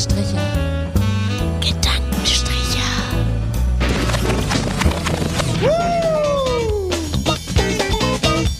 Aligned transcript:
Gedankenstriche. 0.00 0.40
Gedankenstriche. 1.60 2.80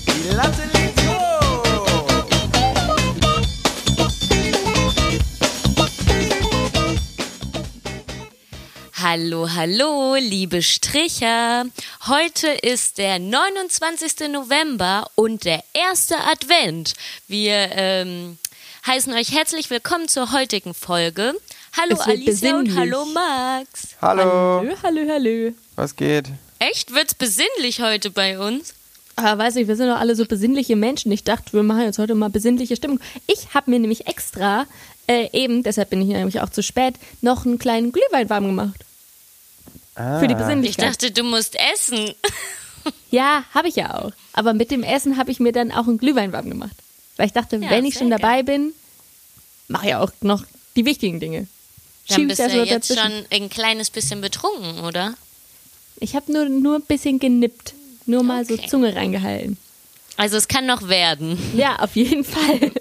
Die 0.06 0.28
Latte 0.36 0.62
liegt 0.74 1.00
hoch. 1.08 2.14
Hallo, 9.02 9.48
hallo, 9.48 10.16
liebe 10.16 10.60
Stricher. 10.60 11.64
Heute 12.06 12.48
ist 12.48 12.98
der 12.98 13.18
29. 13.18 14.28
November 14.28 15.10
und 15.14 15.46
der 15.46 15.64
erste 15.72 16.18
Advent. 16.18 16.92
Wir 17.28 17.70
ähm, 17.72 18.36
heißen 18.86 19.12
euch 19.14 19.32
herzlich 19.32 19.70
willkommen 19.70 20.08
zur 20.08 20.32
heutigen 20.32 20.74
Folge. 20.74 21.34
Hallo 21.78 21.96
Alicia 22.00 22.56
und 22.58 22.76
hallo 22.76 23.04
Max. 23.06 23.88
Hallo. 24.00 24.60
Hallo, 24.60 24.74
hallo, 24.82 25.00
hallo. 25.08 25.52
Was 25.76 25.94
geht? 25.96 26.26
Echt? 26.58 26.92
Wird's 26.94 27.14
besinnlich 27.14 27.80
heute 27.80 28.10
bei 28.10 28.38
uns? 28.38 28.74
Aber 29.16 29.42
weiß 29.44 29.56
ich, 29.56 29.68
wir 29.68 29.76
sind 29.76 29.88
doch 29.88 29.98
alle 29.98 30.16
so 30.16 30.24
besinnliche 30.24 30.76
Menschen. 30.76 31.12
Ich 31.12 31.24
dachte, 31.24 31.52
wir 31.52 31.62
machen 31.62 31.82
jetzt 31.82 31.98
heute 31.98 32.14
mal 32.14 32.30
besinnliche 32.30 32.76
Stimmung. 32.76 33.00
Ich 33.26 33.54
habe 33.54 33.70
mir 33.70 33.78
nämlich 33.78 34.06
extra 34.06 34.66
äh, 35.06 35.28
eben, 35.32 35.62
deshalb 35.62 35.90
bin 35.90 36.00
ich 36.02 36.08
nämlich 36.08 36.40
auch 36.40 36.48
zu 36.50 36.62
spät, 36.62 36.94
noch 37.20 37.44
einen 37.44 37.58
kleinen 37.58 37.92
Glühwein 37.92 38.30
warm 38.30 38.46
gemacht. 38.46 38.80
Für 39.94 40.26
die 40.26 40.34
Ah. 40.34 40.38
Ich 40.38 40.42
Besinnlichkeit. 40.46 40.88
dachte, 40.90 41.10
du 41.10 41.22
musst 41.24 41.56
essen. 41.74 42.14
ja, 43.10 43.44
habe 43.52 43.68
ich 43.68 43.76
ja 43.76 43.98
auch. 43.98 44.12
Aber 44.32 44.54
mit 44.54 44.70
dem 44.70 44.82
Essen 44.82 45.18
habe 45.18 45.30
ich 45.30 45.40
mir 45.40 45.52
dann 45.52 45.72
auch 45.72 45.86
einen 45.88 45.98
Glühwein 45.98 46.32
warm 46.32 46.48
gemacht. 46.48 46.72
Weil 47.20 47.26
ich 47.26 47.34
dachte, 47.34 47.56
Ja, 47.56 47.68
wenn 47.68 47.84
ich 47.84 47.96
schon 47.98 48.08
dabei 48.08 48.42
bin, 48.42 48.72
mache 49.68 49.88
ich 49.88 49.94
auch 49.94 50.10
noch 50.22 50.42
die 50.74 50.86
wichtigen 50.86 51.20
Dinge. 51.20 51.48
Dann 52.08 52.26
bist 52.28 52.40
du 52.40 52.48
so 52.48 52.62
jetzt 52.62 52.88
dazwischen. 52.90 53.12
schon 53.12 53.24
ein 53.30 53.50
kleines 53.50 53.90
bisschen 53.90 54.22
betrunken, 54.22 54.80
oder? 54.84 55.12
Ich 55.98 56.16
habe 56.16 56.32
nur, 56.32 56.48
nur 56.48 56.76
ein 56.76 56.82
bisschen 56.88 57.18
genippt. 57.18 57.74
Nur 58.06 58.22
mal 58.22 58.46
so 58.46 58.54
Okay. 58.54 58.68
Zunge 58.70 58.96
reingehalten. 58.96 59.58
Also 60.16 60.38
es 60.38 60.48
kann 60.48 60.64
noch 60.64 60.88
werden. 60.88 61.38
Ja, 61.54 61.76
auf 61.80 61.94
jeden 61.94 62.24
Fall. 62.24 62.72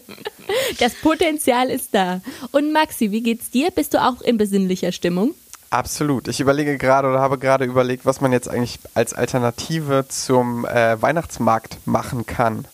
Das 0.80 0.96
Potenzial 0.96 1.70
ist 1.70 1.90
da. 1.92 2.22
Und 2.52 2.72
Maxi, 2.72 3.12
wie 3.12 3.22
geht's 3.22 3.52
dir? 3.52 3.70
Bist 3.72 3.94
du 3.94 4.02
auch 4.04 4.22
in 4.22 4.38
besinnlicher 4.38 4.92
Stimmung? 4.92 5.36
Absolut. 5.70 6.28
Ich 6.30 6.40
überlege 6.40 6.78
gerade 6.80 7.08
oder 7.10 7.20
habe 7.20 7.38
gerade 7.38 7.66
überlegt, 7.66 8.06
was 8.06 8.20
man 8.22 8.32
jetzt 8.32 8.48
eigentlich 8.48 8.80
als 8.96 9.14
Alternative 9.14 10.06
zum 10.10 10.66
äh, 10.66 11.00
Weihnachtsmarkt 11.00 11.86
machen 11.86 12.26
kann. 12.26 12.66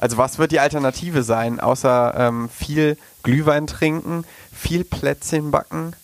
Also 0.00 0.16
was 0.16 0.38
wird 0.38 0.50
die 0.50 0.60
Alternative 0.60 1.22
sein, 1.22 1.60
außer 1.60 2.14
ähm, 2.16 2.48
viel 2.48 2.96
Glühwein 3.22 3.66
trinken, 3.66 4.24
viel 4.52 4.82
Plätzchen 4.82 5.50
backen 5.50 5.94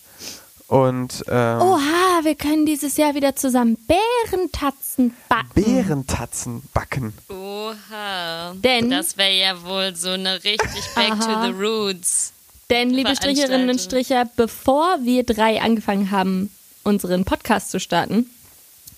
und 0.69 1.25
ähm, 1.28 1.61
Oha, 1.62 2.20
wir 2.22 2.34
können 2.34 2.67
dieses 2.67 2.97
Jahr 2.97 3.14
wieder 3.14 3.36
zusammen 3.36 3.78
Bärentatzen 3.86 5.14
backen. 5.28 5.48
Beerentatzen 5.55 6.62
backen. 6.74 7.14
Oha. 7.30 8.52
Denn- 8.56 8.91
das 8.91 9.17
wäre 9.17 9.33
ja 9.33 9.62
wohl 9.64 9.94
so 9.97 10.11
eine 10.11 10.34
richtig 10.44 10.84
Back 10.94 11.12
Aha. 11.12 11.24
to 11.24 11.47
the 11.47 11.52
Roots. 11.58 12.33
Denn, 12.69 12.91
liebe 12.91 13.14
Stricherinnen 13.14 13.70
und 13.70 13.80
Stricher, 13.80 14.28
bevor 14.36 14.98
wir 15.05 15.22
drei 15.22 15.62
angefangen 15.62 16.11
haben, 16.11 16.50
unseren 16.83 17.24
Podcast 17.24 17.70
zu 17.70 17.78
starten, 17.78 18.28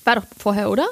war 0.04 0.16
doch 0.16 0.24
vorher, 0.38 0.70
oder? 0.70 0.88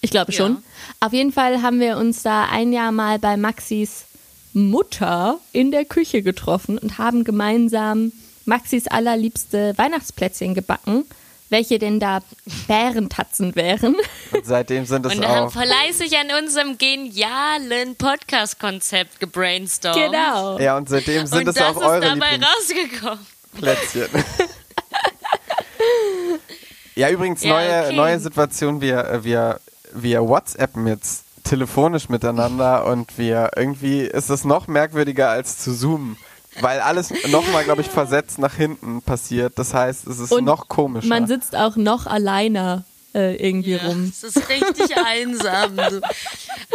Ich 0.00 0.10
glaube 0.10 0.32
Ja. 0.32 0.38
schon. 0.38 0.62
Auf 1.00 1.12
jeden 1.12 1.32
Fall 1.32 1.62
haben 1.62 1.80
wir 1.80 1.96
uns 1.96 2.22
da 2.22 2.46
ein 2.50 2.72
Jahr 2.72 2.92
mal 2.92 3.18
bei 3.18 3.36
Maxis 3.36 4.04
Mutter 4.52 5.38
in 5.52 5.70
der 5.70 5.84
Küche 5.84 6.22
getroffen 6.22 6.78
und 6.78 6.98
haben 6.98 7.24
gemeinsam 7.24 8.12
Maxis 8.46 8.86
allerliebste 8.88 9.74
Weihnachtsplätzchen 9.76 10.54
gebacken, 10.54 11.04
welche 11.50 11.78
denn 11.78 12.00
da 12.00 12.20
Bärentatzen 12.66 13.54
wären. 13.54 13.96
Und 14.32 14.46
seitdem 14.46 14.86
sind 14.86 15.06
es 15.06 15.14
Und 15.14 15.26
haben 15.26 15.46
auch. 15.46 15.52
fleißig 15.52 16.16
an 16.16 16.42
unserem 16.42 16.78
genialen 16.78 17.96
Podcast-Konzept 17.96 19.20
gebrainstormt. 19.20 19.96
genau. 19.96 20.58
Ja, 20.58 20.76
und 20.76 20.88
seitdem 20.88 21.26
sind 21.26 21.40
Und 21.42 21.48
es 21.48 21.54
das 21.56 21.76
auch 21.76 21.80
ist 21.80 21.86
eure 21.86 22.00
dabei 22.00 22.32
Lieblingsplätzchen. 22.36 23.10
rausgekommen. 23.10 23.26
ja, 26.96 27.08
übrigens, 27.10 27.42
Ja, 27.42 27.50
neue, 27.52 27.84
okay. 27.86 27.96
neue 27.96 28.20
Situation. 28.20 28.80
Wir, 28.80 28.98
äh, 29.04 29.24
wir, 29.24 29.60
wir 29.94 30.26
WhatsAppen 30.28 30.86
jetzt 30.86 31.24
telefonisch 31.44 32.08
miteinander 32.08 32.86
und 32.86 33.18
wir 33.18 33.50
irgendwie 33.56 34.00
ist 34.00 34.30
es 34.30 34.44
noch 34.44 34.68
merkwürdiger 34.68 35.30
als 35.30 35.58
zu 35.58 35.74
zoomen. 35.74 36.16
Weil 36.60 36.80
alles 36.80 37.12
nochmal, 37.30 37.64
glaube 37.64 37.80
ich, 37.80 37.88
versetzt 37.88 38.38
nach 38.38 38.54
hinten 38.54 39.02
passiert. 39.02 39.58
Das 39.58 39.72
heißt, 39.72 40.06
es 40.06 40.18
ist 40.18 40.32
Und 40.32 40.44
noch 40.44 40.68
komischer. 40.68 41.08
Man 41.08 41.26
sitzt 41.26 41.54
auch 41.54 41.76
noch 41.76 42.06
alleiner 42.06 42.84
äh, 43.14 43.36
irgendwie 43.36 43.72
Ja, 43.72 43.86
rum. 43.86 44.04
es 44.12 44.22
ist 44.22 44.48
richtig 44.48 44.96
einsam. 45.04 45.76
So. 45.76 46.00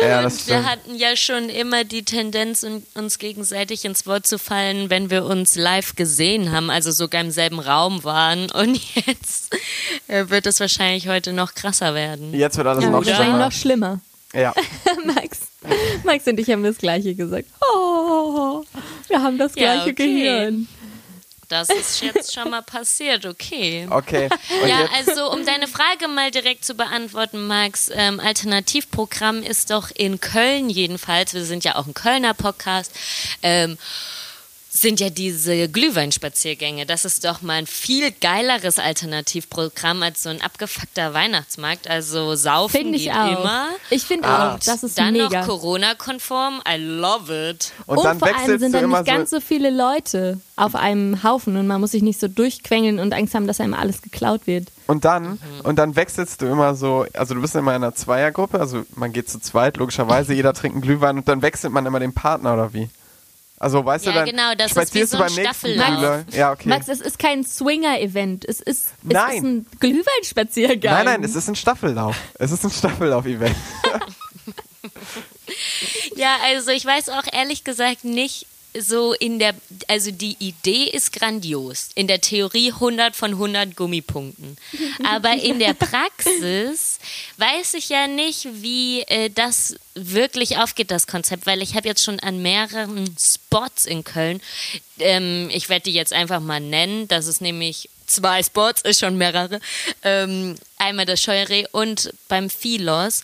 ja, 0.01 0.21
das 0.21 0.39
Und 0.41 0.47
wir 0.47 0.65
hatten 0.65 0.95
ja 0.95 1.15
schon 1.15 1.49
immer 1.49 1.83
die 1.83 2.03
Tendenz, 2.03 2.63
un- 2.63 2.83
uns 2.95 3.17
gegenseitig 3.19 3.85
ins 3.85 4.05
Wort 4.05 4.27
zu 4.27 4.37
fallen, 4.37 4.89
wenn 4.89 5.09
wir 5.09 5.25
uns 5.25 5.55
live 5.55 5.95
gesehen 5.95 6.51
haben, 6.51 6.69
also 6.69 6.91
sogar 6.91 7.21
im 7.21 7.31
selben 7.31 7.59
Raum 7.59 8.03
waren. 8.03 8.49
Und 8.51 8.79
jetzt 9.07 9.55
äh, 10.07 10.29
wird 10.29 10.45
es 10.47 10.59
wahrscheinlich 10.59 11.07
heute 11.07 11.33
noch 11.33 11.53
krasser 11.55 11.93
werden. 11.95 12.33
Jetzt 12.33 12.57
wird 12.57 12.67
alles 12.67 12.83
Ja, 12.83 12.89
noch 12.89 13.03
das 13.03 13.15
schlimmer. 13.15 13.37
noch 13.37 13.51
schlimmer. 13.51 13.99
Ja. 14.33 14.53
Max, 15.05 15.39
Max 16.03 16.27
und 16.27 16.37
ich 16.39 16.49
haben 16.49 16.63
das 16.63 16.77
Gleiche 16.77 17.15
gesagt. 17.15 17.47
Oh, 17.73 18.63
wir 19.07 19.21
haben 19.23 19.37
das 19.37 19.53
Ja, 19.55 19.75
gleiche 19.75 19.91
okay. 19.91 19.93
Gehirn. 19.93 20.67
Das 21.47 21.69
ist 21.69 22.01
jetzt 22.01 22.33
schon 22.33 22.49
mal 22.49 22.61
passiert, 22.61 23.25
okay. 23.25 23.87
Okay. 23.89 24.29
Ja, 24.67 24.87
also 24.97 25.31
um 25.31 25.45
deine 25.45 25.67
Frage 25.67 26.07
mal 26.07 26.31
direkt 26.31 26.65
zu 26.65 26.75
beantworten, 26.75 27.47
Max, 27.47 27.89
ähm, 27.93 28.19
Alternativprogramm 28.19 29.43
ist 29.43 29.71
doch 29.71 29.91
in 29.93 30.19
Köln 30.19 30.69
jedenfalls, 30.69 31.33
wir 31.33 31.45
sind 31.45 31.63
ja 31.63 31.75
auch 31.75 31.85
ein 31.87 31.93
Kölner 31.93 32.33
Podcast, 32.33 32.91
ähm, 33.43 33.77
sind 34.77 34.99
ja 34.99 35.09
diese 35.09 35.69
Glühweinspaziergänge. 35.69 36.85
Das 36.85 37.05
ist 37.05 37.23
doch 37.23 37.41
mal 37.41 37.53
ein 37.53 37.65
viel 37.65 38.11
geileres 38.11 38.77
Alternativprogramm 38.77 40.03
als 40.03 40.23
so 40.23 40.29
ein 40.29 40.41
abgefuckter 40.41 41.13
Weihnachtsmarkt. 41.13 41.87
Also 41.89 42.35
saufen 42.35 42.77
Finde 42.81 42.97
ich 42.97 43.05
geht 43.05 43.13
auch. 43.13 43.39
immer. 43.39 43.69
Ich 43.89 44.03
finde 44.03 44.27
Ah. 44.27 44.55
auch, 44.55 44.59
das 44.59 44.83
ist 44.83 44.97
Dann 44.97 45.13
mega. 45.13 45.39
noch 45.39 45.47
Corona-konform. 45.47 46.61
I 46.67 46.75
love 46.77 47.49
it. 47.51 47.71
und, 47.85 48.03
dann 48.03 48.19
vor 48.19 48.27
allem 48.35 48.59
sind 48.59 48.73
dann 48.73 48.89
nicht 48.89 49.05
ganz 49.05 49.29
so. 49.29 49.37
so 49.37 49.41
viele 49.41 49.69
Leute 49.69 50.41
auf 50.57 50.75
einem 50.75 51.23
Haufen 51.23 51.55
und 51.55 51.67
man 51.67 51.79
muss 51.79 51.91
sich 51.91 52.03
nicht 52.03 52.19
so 52.19 52.27
durchquengeln 52.27 52.99
und 52.99 53.13
Angst 53.13 53.33
haben, 53.33 53.47
dass 53.47 53.61
einem 53.61 53.73
alles 53.75 54.01
geklaut 54.01 54.45
wird. 54.45 54.67
Und 54.87 55.05
dann, 55.05 55.23
Mhm. 55.31 55.39
und 55.63 55.77
dann 55.77 55.95
wechselst 55.95 56.41
du 56.41 56.47
immer 56.47 56.75
so, 56.75 57.05
also 57.13 57.33
du 57.33 57.41
bist 57.41 57.55
immer 57.55 57.71
in 57.71 57.83
einer 57.83 57.95
Zweiergruppe, 57.95 58.59
also 58.59 58.83
man 58.95 59.13
geht 59.13 59.29
zu 59.29 59.39
zweit, 59.39 59.77
logischerweise, 59.77 60.33
jeder 60.33 60.53
trinkt 60.53 60.75
einen 60.75 60.81
Glühwein 60.81 61.17
und 61.17 61.27
dann 61.29 61.41
wechselt 61.41 61.71
man 61.71 61.85
immer 61.85 61.99
den 62.01 62.13
Partner 62.13 62.53
oder 62.53 62.73
wie? 62.73 62.89
Also 63.57 63.85
weißt 63.85 64.05
Ja, 64.05 64.11
du 64.11 64.17
dann, 64.19 64.25
genau, 64.27 64.53
das 64.55 64.67
ist 64.67 64.71
spazierst 64.71 65.13
wie 65.13 65.17
du 65.17 65.17
so 65.17 65.23
ein 65.23 65.35
beim 65.35 65.43
nächsten. 65.45 65.73
Glühwein? 65.73 66.25
Ja, 66.31 66.51
okay. 66.51 66.67
Max, 66.69 66.87
es 66.89 66.99
ist 67.01 67.17
kein 67.17 67.43
Swinger-Event. 67.45 68.43
Es 68.45 68.59
ist, 68.59 68.87
es 68.87 68.93
Nein. 69.03 69.35
ist 69.37 69.43
ein 69.43 69.65
Glühweinspaziergang. 69.79 70.93
nein, 70.93 71.05
nein, 71.05 71.23
es 71.23 71.35
ist 71.35 71.47
ein 71.47 71.55
Staffellauf. 71.55 72.17
Es 72.37 72.51
ist 72.51 72.63
ein 72.65 72.71
Staffellauf-Event. 72.71 73.55
Ja, 76.15 76.37
also 76.45 76.71
ich 76.71 76.85
weiß 76.85 77.09
auch 77.09 77.23
ehrlich 77.31 77.63
gesagt 77.63 78.03
nicht 78.03 78.47
so 78.79 79.13
in 79.13 79.39
der, 79.39 79.53
also 79.87 80.11
die 80.11 80.35
Idee 80.39 80.85
ist 80.85 81.13
grandios. 81.13 81.89
In 81.95 82.07
der 82.07 82.21
Theorie 82.21 82.71
100 82.71 83.15
von 83.15 83.31
100 83.31 83.75
Gummipunkten. 83.75 84.57
Aber 85.03 85.33
in 85.33 85.59
der 85.59 85.73
Praxis 85.73 86.99
weiß 87.37 87.75
ich 87.75 87.89
ja 87.89 88.07
nicht, 88.07 88.47
wie 88.61 89.01
äh, 89.03 89.29
das 89.29 89.75
wirklich 89.95 90.57
aufgeht, 90.57 90.91
das 90.91 91.07
Konzept, 91.07 91.45
weil 91.45 91.61
ich 91.61 91.75
habe 91.75 91.87
jetzt 91.87 92.03
schon 92.03 92.19
an 92.19 92.41
mehreren 92.41 93.15
Spots 93.17 93.85
in 93.85 94.03
Köln, 94.03 94.41
ähm, 94.99 95.49
ich 95.51 95.69
werde 95.69 95.83
die 95.83 95.93
jetzt 95.93 96.13
einfach 96.13 96.39
mal 96.39 96.59
nennen, 96.59 97.07
das 97.07 97.27
ist 97.27 97.41
nämlich 97.41 97.89
zwei 98.05 98.43
Spots, 98.43 98.81
ist 98.81 98.99
schon 98.99 99.17
mehrere. 99.17 99.59
Ähm, 100.03 100.55
einmal 100.77 101.05
das 101.05 101.21
Scheureh 101.21 101.65
und 101.71 102.13
beim 102.27 102.49
Philos. 102.49 103.23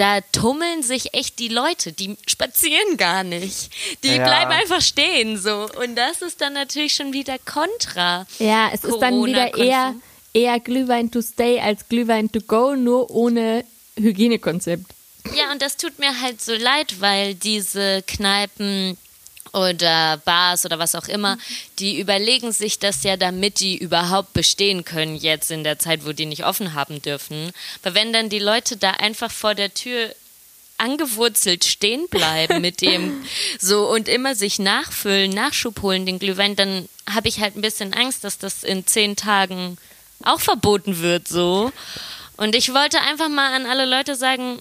Da 0.00 0.22
tummeln 0.32 0.82
sich 0.82 1.12
echt 1.12 1.38
die 1.38 1.48
Leute, 1.48 1.92
die 1.92 2.16
spazieren 2.26 2.96
gar 2.96 3.22
nicht. 3.22 3.68
Die 4.02 4.08
Ja. 4.08 4.24
bleiben 4.24 4.50
einfach 4.50 4.80
stehen 4.80 5.36
so. 5.36 5.68
Und 5.78 5.94
das 5.94 6.22
ist 6.22 6.40
dann 6.40 6.54
natürlich 6.54 6.94
schon 6.94 7.12
wieder 7.12 7.36
kontra. 7.40 8.26
Ja, 8.38 8.70
es 8.72 8.82
ist 8.82 8.98
dann 8.98 9.22
wieder 9.22 9.54
eher, 9.58 9.94
eher 10.32 10.58
Glühwein 10.58 11.10
to 11.10 11.20
stay 11.20 11.60
als 11.60 11.86
Glühwein 11.86 12.32
to 12.32 12.40
go, 12.40 12.74
nur 12.74 13.10
ohne 13.10 13.62
Hygienekonzept. 13.98 14.86
Ja, 15.36 15.52
und 15.52 15.60
das 15.60 15.76
tut 15.76 15.98
mir 15.98 16.18
halt 16.22 16.40
so 16.40 16.54
leid, 16.54 17.00
weil 17.00 17.34
diese 17.34 18.02
Kneipen 18.06 18.96
oder 19.52 20.18
Bars 20.18 20.64
oder 20.64 20.78
was 20.78 20.94
auch 20.94 21.08
immer, 21.08 21.38
die 21.78 21.98
überlegen 21.98 22.52
sich 22.52 22.78
das 22.78 23.02
ja, 23.02 23.16
damit 23.16 23.60
die 23.60 23.76
überhaupt 23.76 24.32
bestehen 24.32 24.84
können 24.84 25.16
jetzt 25.16 25.50
in 25.50 25.64
der 25.64 25.78
Zeit, 25.78 26.06
wo 26.06 26.12
die 26.12 26.26
nicht 26.26 26.44
offen 26.44 26.74
haben 26.74 27.02
dürfen. 27.02 27.52
Aber 27.82 27.94
wenn 27.94 28.12
dann 28.12 28.28
die 28.28 28.38
Leute 28.38 28.76
da 28.76 28.92
einfach 28.92 29.30
vor 29.30 29.54
der 29.54 29.74
Tür 29.74 30.14
angewurzelt 30.78 31.64
stehen 31.64 32.08
bleiben 32.08 32.60
mit 32.60 32.80
dem 32.80 33.22
so 33.58 33.88
und 33.88 34.08
immer 34.08 34.34
sich 34.34 34.58
nachfüllen, 34.58 35.30
Nachschub 35.30 35.82
holen, 35.82 36.06
den 36.06 36.18
Glühwein, 36.18 36.56
dann 36.56 36.88
habe 37.08 37.28
ich 37.28 37.40
halt 37.40 37.56
ein 37.56 37.60
bisschen 37.60 37.92
Angst, 37.92 38.24
dass 38.24 38.38
das 38.38 38.64
in 38.64 38.86
zehn 38.86 39.16
Tagen 39.16 39.76
auch 40.22 40.40
verboten 40.40 41.00
wird 41.00 41.28
so. 41.28 41.72
Und 42.36 42.54
ich 42.54 42.72
wollte 42.72 43.00
einfach 43.00 43.28
mal 43.28 43.54
an 43.54 43.66
alle 43.66 43.84
Leute 43.84 44.14
sagen, 44.16 44.58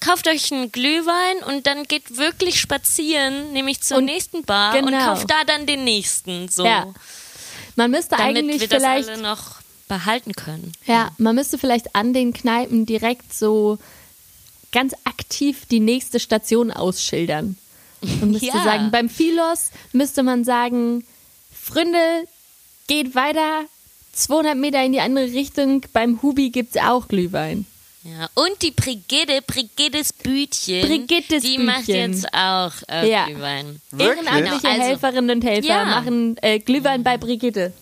kauft 0.00 0.26
euch 0.28 0.52
einen 0.52 0.72
Glühwein 0.72 1.42
und 1.44 1.66
dann 1.66 1.84
geht 1.84 2.16
wirklich 2.16 2.60
spazieren, 2.60 3.52
nämlich 3.52 3.80
zur 3.82 3.98
Und 3.98 4.06
nächsten 4.06 4.44
Bar 4.44 4.76
und 4.76 4.86
genau. 4.86 5.04
kauft 5.04 5.30
da 5.30 5.44
dann 5.46 5.66
den 5.66 5.84
nächsten. 5.84 6.48
So. 6.48 6.64
Ja. 6.64 6.92
Man 7.76 7.90
müsste 7.90 8.16
Damit 8.16 8.38
eigentlich 8.38 8.60
wir 8.60 8.68
das 8.68 8.78
vielleicht 8.78 9.08
alle 9.08 9.22
noch 9.22 9.56
behalten 9.88 10.32
können. 10.32 10.72
Ja, 10.86 11.10
man 11.18 11.34
müsste 11.34 11.58
vielleicht 11.58 11.94
an 11.94 12.12
den 12.12 12.32
Kneipen 12.32 12.86
direkt 12.86 13.34
so 13.34 13.78
ganz 14.72 14.94
aktiv 15.04 15.66
die 15.70 15.80
nächste 15.80 16.20
Station 16.20 16.70
ausschildern. 16.70 17.56
Und 18.00 18.30
müsste 18.30 18.46
Ja. 18.46 18.64
sagen, 18.64 18.90
beim 18.90 19.08
Philos 19.08 19.70
müsste 19.92 20.22
man 20.22 20.44
sagen, 20.44 21.04
Freunde, 21.52 21.98
geht 22.86 23.14
weiter, 23.14 23.64
200 24.12 24.56
Meter 24.56 24.82
in 24.82 24.92
die 24.92 25.00
andere 25.00 25.26
Richtung, 25.26 25.82
beim 25.92 26.22
Hubi 26.22 26.50
gibt's 26.50 26.76
auch 26.76 27.08
Glühwein. 27.08 27.66
Ja. 28.02 28.28
Und 28.34 28.62
die 28.62 28.70
Brigitte, 28.70 29.42
Brigitte's 29.46 30.12
Bütchen, 30.14 30.80
Brigittes 30.86 31.42
die 31.42 31.58
macht 31.58 31.84
Bütchen. 31.86 32.12
jetzt 32.14 32.32
auch 32.32 32.72
äh, 32.88 33.10
Ja. 33.10 33.26
Glühwein. 33.26 33.80
Wirklich? 33.90 34.16
Ehrenamtliche 34.26 34.58
Genau, 34.62 34.70
also- 34.72 34.82
Helferinnen 34.84 35.36
und 35.36 35.44
Helfer 35.44 35.68
Ja. 35.68 35.84
machen 35.84 36.36
äh, 36.40 36.58
Glühwein 36.60 37.02
bei 37.04 37.18
Brigitte. 37.18 37.72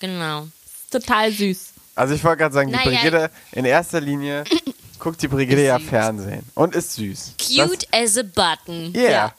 Genau. 0.00 0.48
Total 0.90 1.30
süß. 1.32 1.68
Also 1.94 2.14
ich 2.14 2.24
wollte 2.24 2.38
gerade 2.38 2.54
sagen, 2.54 2.70
die 2.70 2.76
Naja. 2.76 2.90
Brigitte, 2.90 3.30
in 3.52 3.64
erster 3.64 4.00
Linie 4.00 4.44
guckt 4.98 5.22
die 5.22 5.28
Brigitte 5.28 5.62
ja. 5.62 5.78
Fernsehen 5.78 6.42
und 6.54 6.74
ist 6.74 6.94
süß. 6.94 7.34
Cute 7.38 7.86
as 7.92 8.16
a 8.18 8.22
button. 8.22 8.92
Das, 8.92 9.02
yeah. 9.02 9.10
Ja. 9.12 9.34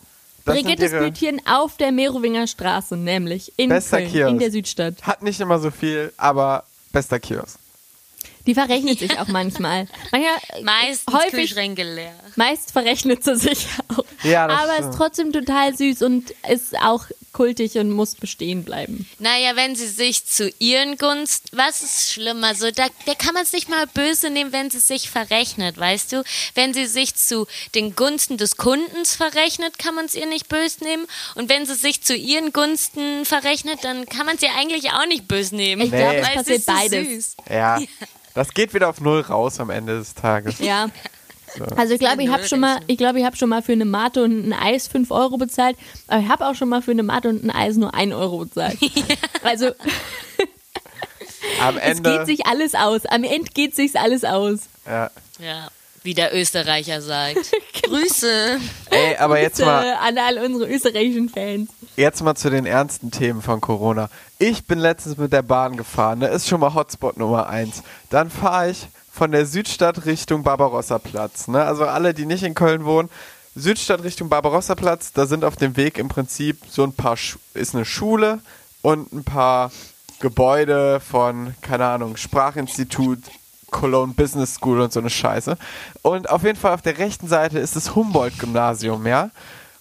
Das 0.46 0.56
Brigittes 0.56 0.92
ihre- 0.92 1.10
Bütchen 1.10 1.42
auf 1.46 1.78
der 1.78 1.92
Merowinger 1.92 2.48
Straße, 2.48 2.96
nämlich 2.96 3.52
in 3.58 3.70
Bester 3.70 3.98
Köln, 3.98 4.12
Kiosk. 4.12 4.32
in 4.32 4.40
der 4.40 4.52
Südstadt. 4.52 5.02
Hat 5.02 5.22
nicht 5.24 5.40
immer 5.40 5.60
so 5.60 5.72
viel, 5.72 6.14
aber 6.18 6.64
bester 6.92 7.20
Kiosk. 7.20 7.58
Die 8.46 8.54
verrechnet 8.54 9.00
sich 9.00 9.18
auch 9.20 9.28
manchmal. 9.28 9.88
Manchmal, 10.12 10.38
äh, 10.50 10.62
Meistens 10.64 11.14
häufig, 11.14 11.32
Kühlschränke 11.32 11.84
leer. 11.84 12.14
meist 12.36 12.72
verrechnet 12.72 13.24
sie 13.24 13.36
sich 13.38 13.68
auch. 13.88 14.04
Ja, 14.24 14.48
das 14.48 14.60
Aber 14.60 14.78
ist 14.90 14.98
trotzdem 14.98 15.32
total 15.32 15.76
süß 15.76 16.02
und 16.02 16.32
ist 16.50 16.78
auch 16.80 17.06
kultig 17.32 17.78
und 17.78 17.90
muss 17.92 18.16
bestehen 18.16 18.64
bleiben. 18.64 19.08
Naja, 19.20 19.56
wenn 19.56 19.76
sie 19.76 19.88
sich 19.88 20.26
zu 20.26 20.52
ihren 20.60 20.98
Gunst, 20.98 21.50
was 21.54 21.82
ist 21.82 22.12
schlimmer? 22.12 22.54
So, 22.54 22.70
da, 22.70 22.88
da 23.06 23.16
kann 23.16 23.34
man 23.34 23.44
es 23.44 23.54
nicht 23.54 23.70
mal 23.70 23.88
böse 23.88 24.30
nehmen, 24.30 24.52
wenn 24.52 24.70
sie 24.70 24.80
sich 24.80 25.10
verrechnet, 25.10 25.78
weißt 25.78 26.12
du? 26.12 26.24
Wenn 26.54 26.74
sie 26.74 26.86
sich 26.86 27.16
zu 27.16 27.48
den 27.76 27.96
Gunsten 27.96 28.38
des 28.38 28.58
Kundens 28.58 29.16
verrechnet, 29.16 29.80
kann 29.80 29.96
man 29.96 30.06
es 30.06 30.16
ihr 30.16 30.28
nicht 30.28 30.48
böse 30.50 30.84
nehmen. 30.84 31.08
Und 31.36 31.50
wenn 31.50 31.66
sie 31.66 31.76
sich 31.76 32.04
zu 32.04 32.14
ihren 32.16 32.54
Gunsten 32.54 33.26
verrechnet, 33.26 33.84
dann 33.84 34.06
kann 34.06 34.26
man 34.26 34.36
es 34.36 34.44
ihr 34.44 34.54
eigentlich 34.58 34.92
auch 34.92 35.06
nicht 35.08 35.28
böse 35.28 35.56
nehmen. 35.56 35.82
Ich 35.82 35.92
glaube, 35.92 36.18
es 36.18 36.28
Weil 36.28 36.36
passiert 36.36 36.60
ist 36.60 36.66
so 36.68 36.72
beides. 36.74 37.08
süß. 37.08 37.36
Ja. 37.50 37.80
Das 38.34 38.54
geht 38.54 38.74
wieder 38.74 38.90
auf 38.90 39.00
Null 39.02 39.22
raus 39.22 39.60
am 39.60 39.70
Ende 39.70 39.98
des 40.00 40.16
Tages. 40.16 40.60
Ja. 40.60 40.88
Also 41.76 41.94
ich 41.94 42.00
glaube, 42.00 42.24
ich 42.24 42.30
habe 42.30 42.48
schon 42.48 42.60
mal, 42.60 42.80
ich 42.88 42.98
glaube, 42.98 43.20
ich 43.20 43.26
habe 43.26 43.36
schon 43.38 43.50
mal 43.50 43.62
für 43.62 43.74
eine 43.74 43.86
Mate 43.86 44.24
und 44.24 44.48
ein 44.50 44.54
Eis 44.54 44.88
5 44.88 45.12
Euro 45.12 45.38
bezahlt, 45.38 45.78
aber 46.08 46.22
ich 46.22 46.28
habe 46.28 46.48
auch 46.48 46.56
schon 46.56 46.68
mal 46.68 46.82
für 46.82 46.90
eine 46.92 47.04
Mate 47.04 47.30
und 47.30 47.44
ein 47.44 47.52
Eis 47.52 47.76
nur 47.76 47.94
1 47.94 48.14
Euro 48.14 48.40
bezahlt. 48.40 48.78
Also 49.44 49.68
Am 51.62 51.78
es 51.82 51.98
Ende. 51.98 52.18
geht 52.18 52.26
sich 52.26 52.46
alles 52.48 52.74
aus. 52.74 53.06
Am 53.06 53.24
Ende 53.24 53.52
geht 53.54 53.76
sich 53.76 54.00
alles 54.00 54.24
aus. 54.24 54.62
ja. 54.88 55.12
Ja, 55.40 55.68
wie 56.04 56.14
der 56.14 56.36
Österreicher 56.36 57.02
sagt. 57.02 57.52
Grüße. 57.84 58.60
Ey, 58.90 59.16
aber 59.18 59.42
jetzt 59.42 59.60
mal, 59.60 59.96
an 59.96 60.18
alle 60.18 60.46
unsere 60.46 60.70
österreichischen 60.70 61.30
Fans. 61.30 61.70
jetzt 61.96 62.22
mal 62.22 62.36
zu 62.36 62.50
den 62.50 62.66
ernsten 62.66 63.12
Themen 63.12 63.42
von 63.42 63.62
Corona. 63.62 64.10
Ich 64.38 64.66
bin 64.66 64.80
letztens 64.80 65.18
mit 65.18 65.32
der 65.34 65.42
Bahn 65.42 65.78
gefahren. 65.78 66.20
Da 66.20 66.28
ist 66.28 66.48
schon 66.48 66.60
mal 66.60 66.74
Hotspot 66.74 67.18
Nummer 67.18 67.48
eins. 67.48 67.84
Dann 68.10 68.30
fahre 68.30 68.72
ich 68.72 68.88
von 69.12 69.32
der 69.32 69.46
Südstadt 69.46 70.06
Richtung 70.06 70.44
Barbarossa-Platz. 70.44 71.48
Ne? 71.48 71.64
Also 71.64 71.86
alle, 71.86 72.14
die 72.14 72.26
nicht 72.26 72.44
in 72.44 72.56
Köln 72.56 72.84
wohnen, 72.84 73.10
Südstadt 73.56 74.04
Richtung 74.04 74.30
Barbarossa-Platz, 74.30 75.14
da 75.14 75.28
sind 75.28 75.46
auf 75.46 75.56
dem 75.56 75.78
Weg 75.78 76.00
im 76.00 76.10
Prinzip 76.10 76.58
so 76.68 76.84
ein 76.84 76.94
paar, 76.94 77.16
Schu 77.16 77.38
ist 77.54 77.76
eine 77.76 77.86
Schule 77.86 78.40
und 78.82 79.14
ein 79.14 79.24
paar 79.24 79.72
Gebäude 80.20 81.00
von, 81.00 81.54
keine 81.62 81.86
Ahnung, 81.86 82.18
Sprachinstitut, 82.18 83.20
Cologne 83.74 84.14
Business 84.14 84.54
School 84.54 84.80
und 84.80 84.94
so 84.94 85.02
eine 85.02 85.10
Scheiße. 85.10 85.58
Und 86.04 86.30
auf 86.30 86.44
jeden 86.44 86.58
Fall 86.58 86.74
auf 86.74 86.82
der 86.82 86.98
rechten 86.98 87.28
Seite 87.28 87.60
ist 87.60 87.76
das 87.76 87.94
Humboldt-Gymnasium, 87.96 89.06
ja? 89.06 89.32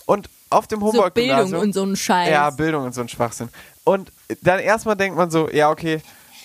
Und 0.06 0.28
auf 0.50 0.66
dem 0.66 0.80
So 0.80 0.86
Humboldt-Gymnasium... 0.86 1.50
Bildung 1.50 1.62
und 1.62 1.72
so 1.72 1.82
ein 1.84 1.94
Scheiß. 1.94 2.30
Ja, 2.30 2.50
Bildung 2.50 2.84
und 2.84 2.94
so 2.94 3.02
ein 3.02 3.08
Schwachsinn. 3.08 3.50
Und 3.84 4.10
dann 4.40 4.58
erstmal 4.58 4.96
denkt 4.96 5.16
man 5.16 5.30
so, 5.30 5.48
ja, 5.50 5.70
okay, 5.70 6.00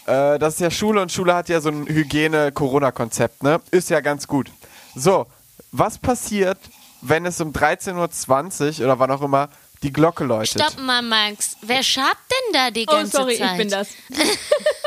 äh, 0.05 0.37
das 0.37 0.55
ist 0.55 0.59
ja 0.59 0.69
Schule 0.69 1.01
und 1.01 1.11
Schule 1.11 1.33
hat 1.33 1.49
ja 1.49 1.61
so 1.61 1.69
ein 1.69 1.87
Hygiene-Corona-Konzept, 1.87 3.41
ne? 3.41 3.59
Ist 3.71 3.89
ja 3.89 4.01
ganz 4.01 4.27
gut. 4.27 4.51
So, 4.93 5.25
was 5.71 5.97
passiert, 5.97 6.57
wenn 7.01 7.25
es 7.25 7.39
um 7.41 7.51
13.20 7.51 8.79
Uhr 8.79 8.85
oder 8.85 8.99
wann 8.99 9.11
auch 9.11 9.21
immer 9.21 9.49
die 9.83 9.93
Glocke 9.93 10.23
läutet? 10.23 10.61
Stopp 10.61 10.83
mal, 10.83 11.01
Max. 11.01 11.57
Wer 11.61 11.83
schabt 11.83 12.17
denn 12.29 12.53
da 12.53 12.71
die 12.71 12.85
oh, 12.87 12.91
ganze 12.91 13.17
sorry, 13.17 13.37
Zeit? 13.37 13.51
ich 13.51 13.57
bin 13.57 13.69
das. 13.69 13.87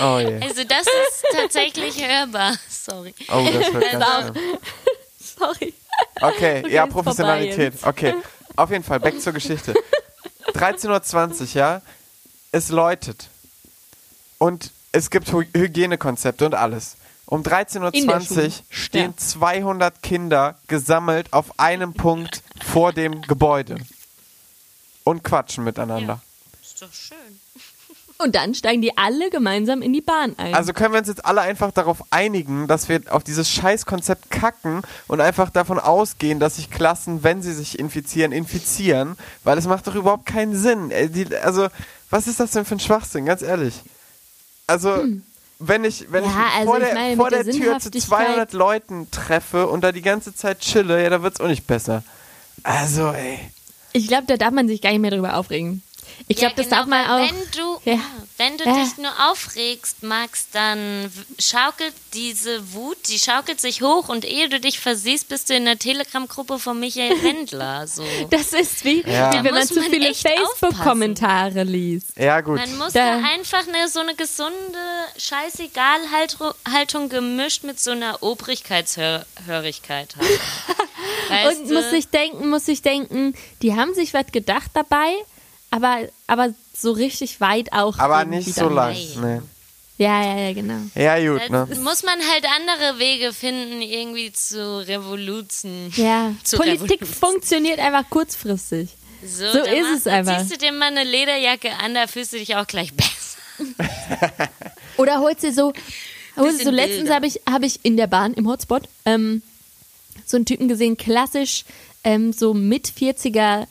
Oh 0.00 0.18
je. 0.18 0.40
Also 0.40 0.64
das 0.64 0.82
ist 0.86 1.24
tatsächlich 1.32 2.06
hörbar. 2.06 2.56
Sorry. 2.68 3.14
Oh, 3.28 3.48
das 3.52 3.72
wird 3.72 3.92
ganz 3.92 4.04
auch. 4.04 4.20
schlimm. 4.32 4.58
Sorry. 5.38 5.74
Okay, 6.20 6.60
Okay, 6.62 6.72
ja, 6.72 6.86
Professionalität. 6.86 7.74
Okay, 7.82 8.14
auf 8.56 8.70
jeden 8.70 8.84
Fall, 8.84 9.00
back 9.00 9.20
zur 9.20 9.32
Geschichte. 9.32 9.74
13.20 10.54 11.40
Uhr, 11.40 11.46
ja, 11.54 11.82
es 12.52 12.68
läutet. 12.70 13.28
Und 14.38 14.70
es 14.92 15.10
gibt 15.10 15.32
Hy 15.32 15.46
Hygienekonzepte 15.54 16.46
und 16.46 16.54
alles. 16.54 16.96
Um 17.26 17.38
In 17.40 17.44
der 17.44 17.64
13.20 17.66 18.26
Schule. 18.26 18.46
Uhr 18.46 18.52
stehen 18.70 19.10
Ja. 19.12 19.16
200 19.16 20.02
Kinder 20.02 20.58
gesammelt 20.68 21.32
auf 21.32 21.58
einem 21.58 21.94
Punkt 21.94 22.42
vor 22.64 22.92
dem 22.92 23.22
Gebäude. 23.22 23.76
Und 25.04 25.24
quatschen 25.24 25.64
miteinander. 25.64 26.20
Ist 26.62 26.82
doch 26.82 26.92
schön. 26.92 27.40
Und 28.22 28.34
dann 28.36 28.54
steigen 28.54 28.82
die 28.82 28.96
alle 28.96 29.30
gemeinsam 29.30 29.82
in 29.82 29.92
die 29.92 30.00
Bahn 30.00 30.34
ein. 30.38 30.54
Also 30.54 30.72
können 30.72 30.92
wir 30.92 30.98
uns 30.98 31.08
jetzt 31.08 31.24
alle 31.24 31.40
einfach 31.40 31.72
darauf 31.72 32.02
einigen, 32.10 32.68
dass 32.68 32.88
wir 32.88 33.00
auf 33.10 33.24
dieses 33.24 33.50
Scheißkonzept 33.50 34.30
kacken 34.30 34.82
und 35.08 35.20
einfach 35.20 35.50
davon 35.50 35.78
ausgehen, 35.78 36.38
dass 36.38 36.56
sich 36.56 36.70
Klassen, 36.70 37.22
wenn 37.24 37.42
sie 37.42 37.52
sich 37.52 37.78
infizieren, 37.78 38.32
infizieren, 38.32 39.16
weil 39.44 39.58
es 39.58 39.66
macht 39.66 39.86
doch 39.86 39.94
überhaupt 39.94 40.26
keinen 40.26 40.56
Sinn. 40.56 40.90
Äh, 40.90 41.08
also, 41.42 41.68
was 42.10 42.26
ist 42.26 42.38
das 42.40 42.52
denn 42.52 42.64
für 42.64 42.76
ein 42.76 42.80
Schwachsinn, 42.80 43.26
ganz 43.26 43.42
ehrlich? 43.42 43.74
Also, 44.66 45.04
wenn 45.58 45.84
ich, 45.84 46.06
wenn 46.10 46.24
Hm. 46.24 46.30
Ja, 46.30 46.46
ich 46.46 46.54
also 46.54 46.66
vor 46.66 46.78
ich 46.78 46.84
der, 46.84 46.94
meine, 46.94 47.16
vor 47.16 47.30
der 47.30 47.44
der 47.44 47.52
Tür 47.54 47.78
zu 47.78 47.90
Sinnhaftigkeit- 47.90 48.26
200 48.26 48.52
Leuten 48.52 49.10
treffe 49.10 49.66
und 49.68 49.82
da 49.82 49.92
die 49.92 50.02
ganze 50.02 50.34
Zeit 50.34 50.60
chille, 50.60 51.02
ja, 51.02 51.10
da 51.10 51.22
wird's 51.22 51.40
auch 51.40 51.48
nicht 51.48 51.66
besser. 51.66 52.02
Also, 52.62 53.10
ey. 53.10 53.38
ich 53.92 54.08
glaube, 54.08 54.24
da 54.26 54.36
darf 54.36 54.52
man 54.52 54.68
sich 54.68 54.80
gar 54.80 54.90
nicht 54.90 55.00
mehr 55.00 55.10
drüber 55.10 55.36
aufregen. 55.36 55.82
Ich 56.28 56.36
glaube, 56.36 56.54
das 56.56 56.68
darf 56.68 56.86
man 56.86 57.06
weil 57.08 57.26
auch. 57.26 57.30
Wenn 57.32 57.40
du, 57.56 57.80
Ja. 57.84 57.94
ja. 57.94 58.00
wenn 58.38 58.56
du 58.58 58.64
Ja. 58.64 58.74
dich 58.84 58.96
nur 58.98 59.12
aufregst, 59.30 60.02
Max, 60.02 60.46
dann 60.52 61.12
schaukelt 61.38 61.94
diese 62.14 62.72
Wut, 62.74 62.96
die 63.08 63.18
schaukelt 63.18 63.60
sich 63.60 63.82
hoch 63.82 64.08
und 64.08 64.24
ehe 64.24 64.48
du 64.48 64.60
dich 64.60 64.78
versiehst, 64.80 65.28
bist 65.28 65.50
du 65.50 65.54
in 65.54 65.64
der 65.64 65.78
Telegram-Gruppe 65.78 66.58
von 66.58 66.78
Michael 66.80 67.10
Wendler. 67.22 67.86
So. 67.86 68.04
Das 68.30 68.52
ist 68.52 68.84
wie, 68.84 69.02
Ja. 69.06 69.32
wie 69.32 69.44
wenn 69.44 69.54
man 69.54 69.66
zu 69.66 69.74
man 69.80 69.90
viele 69.90 70.14
Facebook-Kommentare 70.14 71.64
liest. 71.64 72.16
Ja, 72.16 72.40
gut. 72.40 72.58
Man 72.58 72.76
muss 72.78 72.92
Da- 72.92 73.18
da 73.20 73.24
einfach 73.28 73.66
eine, 73.68 73.88
so 73.88 74.00
eine 74.00 74.14
gesunde 74.14 74.52
Scheißegal-Haltung 75.18 77.08
gemischt 77.08 77.64
mit 77.64 77.80
so 77.80 77.90
einer 77.92 78.22
Obrigkeitshörigkeit 78.22 80.14
haben. 80.16 80.26
Weißt 81.28 81.60
Und 81.60 81.68
du? 81.70 81.74
muss 81.74 81.90
sich 81.90 82.08
denken, 82.08 82.48
muss 82.50 82.66
sich 82.66 82.82
denken, 82.82 83.34
die 83.62 83.74
haben 83.74 83.94
sich 83.94 84.14
was 84.14 84.26
gedacht 84.32 84.70
dabei, 84.74 85.12
aber, 85.72 86.08
aber 86.28 86.54
so 86.76 86.92
richtig 86.92 87.40
weit 87.40 87.72
auch. 87.72 87.98
Aber 87.98 88.24
nicht 88.24 88.54
so 88.54 88.68
lang. 88.68 88.94
Nee. 89.20 89.40
Ja, 89.98 90.24
ja, 90.24 90.38
ja, 90.48 90.52
genau. 90.52 90.78
Ja, 90.94 91.18
gut, 91.18 91.42
Da 91.48 91.66
ne? 91.66 91.74
muss 91.80 92.02
man 92.02 92.18
halt 92.32 92.44
andere 92.56 92.98
Wege 92.98 93.32
finden, 93.32 93.82
irgendwie 93.82 94.32
zu 94.32 94.86
Revoluzen. 94.86 95.92
Ja, 95.96 96.32
Zu 96.44 96.56
Politik 96.56 97.02
Revolution. 97.02 97.14
funktioniert 97.14 97.78
einfach 97.78 98.08
kurzfristig. 98.10 98.90
So 99.24 99.44
da 99.52 99.60
ist 99.60 99.82
machst 99.82 99.96
es 99.98 100.06
einfach. 100.08 100.38
Ziehst 100.38 100.52
du 100.54 100.58
dir 100.58 100.72
mal 100.72 100.86
eine 100.86 101.04
Lederjacke 101.04 101.70
an, 101.82 101.94
da 101.94 102.06
fühlst 102.06 102.32
du 102.32 102.38
dich 102.38 102.56
auch 102.56 102.66
gleich 102.66 102.92
besser. 102.94 104.48
Oder 104.96 105.20
holst 105.20 105.42
dir 105.42 105.52
so, 105.52 105.72
holst 106.36 106.60
dir 106.60 106.64
so 106.64 106.70
letztens 106.70 107.10
habe 107.10 107.26
ich, 107.26 107.40
hab 107.48 107.62
ich 107.62 107.80
in 107.84 107.96
der 107.96 108.08
Bahn 108.08 108.34
im 108.34 108.48
Hotspot 108.48 108.88
ähm, 109.04 109.42
so 110.26 110.36
einen 110.36 110.46
Typen 110.46 110.68
gesehen, 110.68 110.96
klassisch 110.96 111.64
ähm, 112.04 112.32
so 112.32 112.54
mit 112.54 112.88
40er 112.88 113.66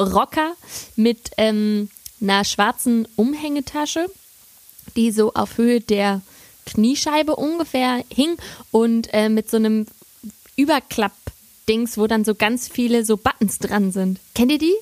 Rocker 0.00 0.54
mit 0.96 1.30
ähm, 1.36 1.90
einer 2.20 2.44
schwarzen 2.44 3.06
Umhängetasche, 3.16 4.06
die 4.96 5.10
so 5.12 5.34
auf 5.34 5.58
Höhe 5.58 5.80
der 5.80 6.22
Kniescheibe 6.66 7.36
ungefähr 7.36 8.04
hing 8.12 8.36
und 8.70 9.08
äh, 9.12 9.28
mit 9.28 9.50
so 9.50 9.56
einem 9.56 9.86
Überklapp-Dings, 10.56 11.98
wo 11.98 12.06
dann 12.06 12.24
so 12.24 12.34
ganz 12.34 12.68
viele 12.68 13.04
so 13.04 13.16
Buttons 13.16 13.58
dran 13.58 13.92
sind. 13.92 14.20
Kennt 14.34 14.52
ihr 14.52 14.58
die? 14.58 14.74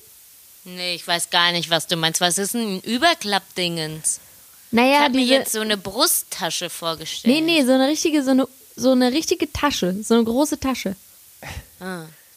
Nee, 0.65 0.95
ich 0.95 1.07
weiß 1.07 1.29
gar 1.29 1.51
nicht, 1.51 1.69
was 1.69 1.87
du 1.87 1.95
meinst. 1.95 2.21
Was 2.21 2.37
ist 2.37 2.53
denn 2.53 2.75
ein 2.75 2.81
Überklappdingens? 2.81 4.19
Ich 4.67 4.73
Naja, 4.73 4.99
habe 4.99 5.15
mir 5.15 5.25
jetzt 5.25 5.53
so 5.53 5.61
eine 5.61 5.77
Brusttasche 5.77 6.69
vorgestellt. 6.69 7.33
Nee, 7.33 7.41
nee, 7.41 7.65
so 7.65 7.71
eine 7.71 7.87
richtige, 7.87 8.23
so 8.23 8.31
eine, 8.31 8.47
so 8.75 8.91
eine 8.91 9.11
richtige 9.11 9.51
Tasche. 9.51 9.95
So 10.03 10.15
eine 10.15 10.25
große 10.25 10.59
Tasche. 10.59 10.95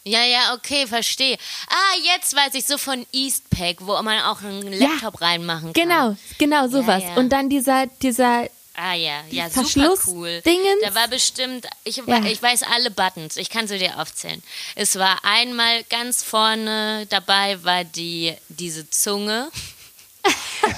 Ja, 0.05 0.23
ja, 0.25 0.53
okay, 0.53 0.85
verstehe. 0.85 1.37
Ah, 1.69 1.97
jetzt 2.03 2.35
weiß 2.35 2.55
ich 2.55 2.65
so 2.65 2.77
von 2.77 3.05
Eastpack, 3.13 3.77
wo 3.79 4.01
man 4.01 4.19
auch 4.23 4.41
einen 4.41 4.73
Laptop 4.73 5.21
reinmachen 5.21 5.71
kann. 5.71 5.73
Genau, 5.73 6.17
genau 6.37 6.67
sowas. 6.67 7.03
ja. 7.03 7.15
Und 7.15 7.29
dann 7.29 7.49
dieser, 7.49 7.87
dieser, 8.01 8.49
Ah 8.75 8.95
ja, 8.95 9.21
ja, 9.29 9.49
super 9.51 9.93
cool. 10.07 10.41
Dingens. 10.41 10.81
Da 10.81 10.95
war 10.95 11.07
bestimmt, 11.07 11.67
ich, 11.83 11.97
Ja. 11.97 12.23
ich 12.25 12.41
weiß 12.41 12.63
alle 12.63 12.89
Buttons, 12.89 13.37
ich 13.37 13.49
kann 13.51 13.67
sie 13.67 13.77
dir 13.77 13.99
aufzählen. 13.99 14.41
Es 14.75 14.97
war 14.97 15.19
einmal 15.23 15.83
ganz 15.83 16.23
vorne 16.23 17.05
dabei 17.09 17.63
war 17.63 17.83
die 17.83 18.33
diese 18.49 18.89
Zunge. 18.89 19.51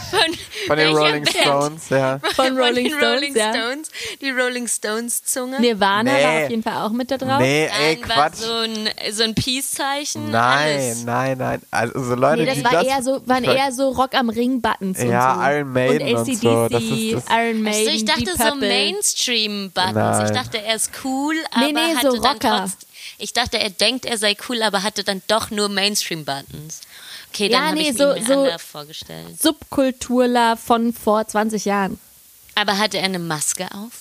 Von, 0.09 0.19
Von 0.67 0.77
den 0.77 0.95
Rolling 0.95 1.23
Band? 1.23 1.29
Stones, 1.37 1.89
ja. 1.89 2.19
Von 2.35 2.57
Rolling 2.57 2.85
den 2.85 2.97
Stones, 2.97 3.03
Rolling 3.15 3.35
ja. 3.35 3.53
Stones, 3.53 3.89
die 4.19 4.29
Rolling 4.31 4.67
Stones 4.67 5.23
Zunge. 5.23 5.59
Nirvana 5.61 6.11
war 6.11 6.17
Nee. 6.17 6.43
auf 6.45 6.49
jeden 6.49 6.63
Fall 6.63 6.81
auch 6.85 6.89
mit 6.89 7.11
da 7.11 7.17
drauf. 7.17 7.39
Nee, 7.39 7.65
ey, 7.67 7.99
Dann 7.99 8.09
war 8.09 8.15
Quatsch. 8.31 8.39
so 8.39 8.51
ein, 8.51 8.89
so 9.11 9.23
ein 9.23 9.35
Peace-Zeichen. 9.35 10.31
Nein, 10.31 10.73
alles. 10.79 11.03
nein, 11.03 11.37
nein. 11.37 11.61
Also 11.69 12.03
so 12.03 12.15
Leute, 12.15 12.41
Nee, 12.43 12.45
das 12.47 12.55
die 12.57 12.63
war 12.63 12.71
das 12.71 12.83
eher 12.85 13.03
so, 13.03 13.21
waren 13.27 13.43
eher 13.43 13.71
so 13.71 13.89
Rock 13.89 14.15
am 14.15 14.29
Ring 14.29 14.61
Buttons 14.61 14.99
und 14.99 15.09
Ja, 15.09 15.35
so. 15.35 15.51
Iron 15.51 15.71
Maiden 15.73 16.07
und 16.07 16.13
und 16.15 16.21
ACDC, 16.21 16.41
so, 16.41 16.67
das 16.69 16.81
ist 16.83 17.13
das- 17.13 17.23
Iron 17.29 17.61
Maiden, 17.61 17.67
Also 17.79 17.89
ich 17.91 18.05
dachte 18.05 18.23
Deep 18.25 18.37
so. 18.37 18.55
Mainstream-Buttons. 18.55 20.29
Ich 20.29 20.35
dachte, 20.35 20.61
er 20.61 20.75
ist 20.75 20.91
cool, 21.03 21.35
aber 21.51 21.65
Nee, 21.67 21.73
nee, 21.73 21.95
hatte 21.95 22.11
so 22.11 22.21
dann 22.21 22.31
Rocker. 22.33 22.57
trotz, 22.61 22.77
Ich 23.17 23.33
dachte, 23.33 23.59
er 23.59 23.69
denkt, 23.69 24.05
er 24.05 24.17
sei 24.17 24.35
cool, 24.49 24.63
aber 24.63 24.81
hatte 24.83 25.03
dann 25.03 25.21
doch 25.27 25.51
nur 25.51 25.69
Mainstream-Buttons. 25.69 26.81
Okay, 27.35 27.49
dann 27.49 27.61
Ja, 27.61 27.67
habe 27.67 27.77
nee, 27.77 27.89
ich 27.89 27.97
so- 27.97 28.13
ihn 28.13 28.21
mir 28.23 28.27
so- 28.27 28.43
anders 28.43 28.61
vorgestellt. 28.63 29.41
Subkulturler 29.41 30.55
von 30.55 30.93
vor 30.93 31.27
20 31.27 31.65
Jahren. 31.65 31.99
Aber 32.55 32.77
hatte 32.77 32.97
er 32.97 33.03
eine 33.03 33.19
Maske 33.19 33.67
auf? 33.73 33.91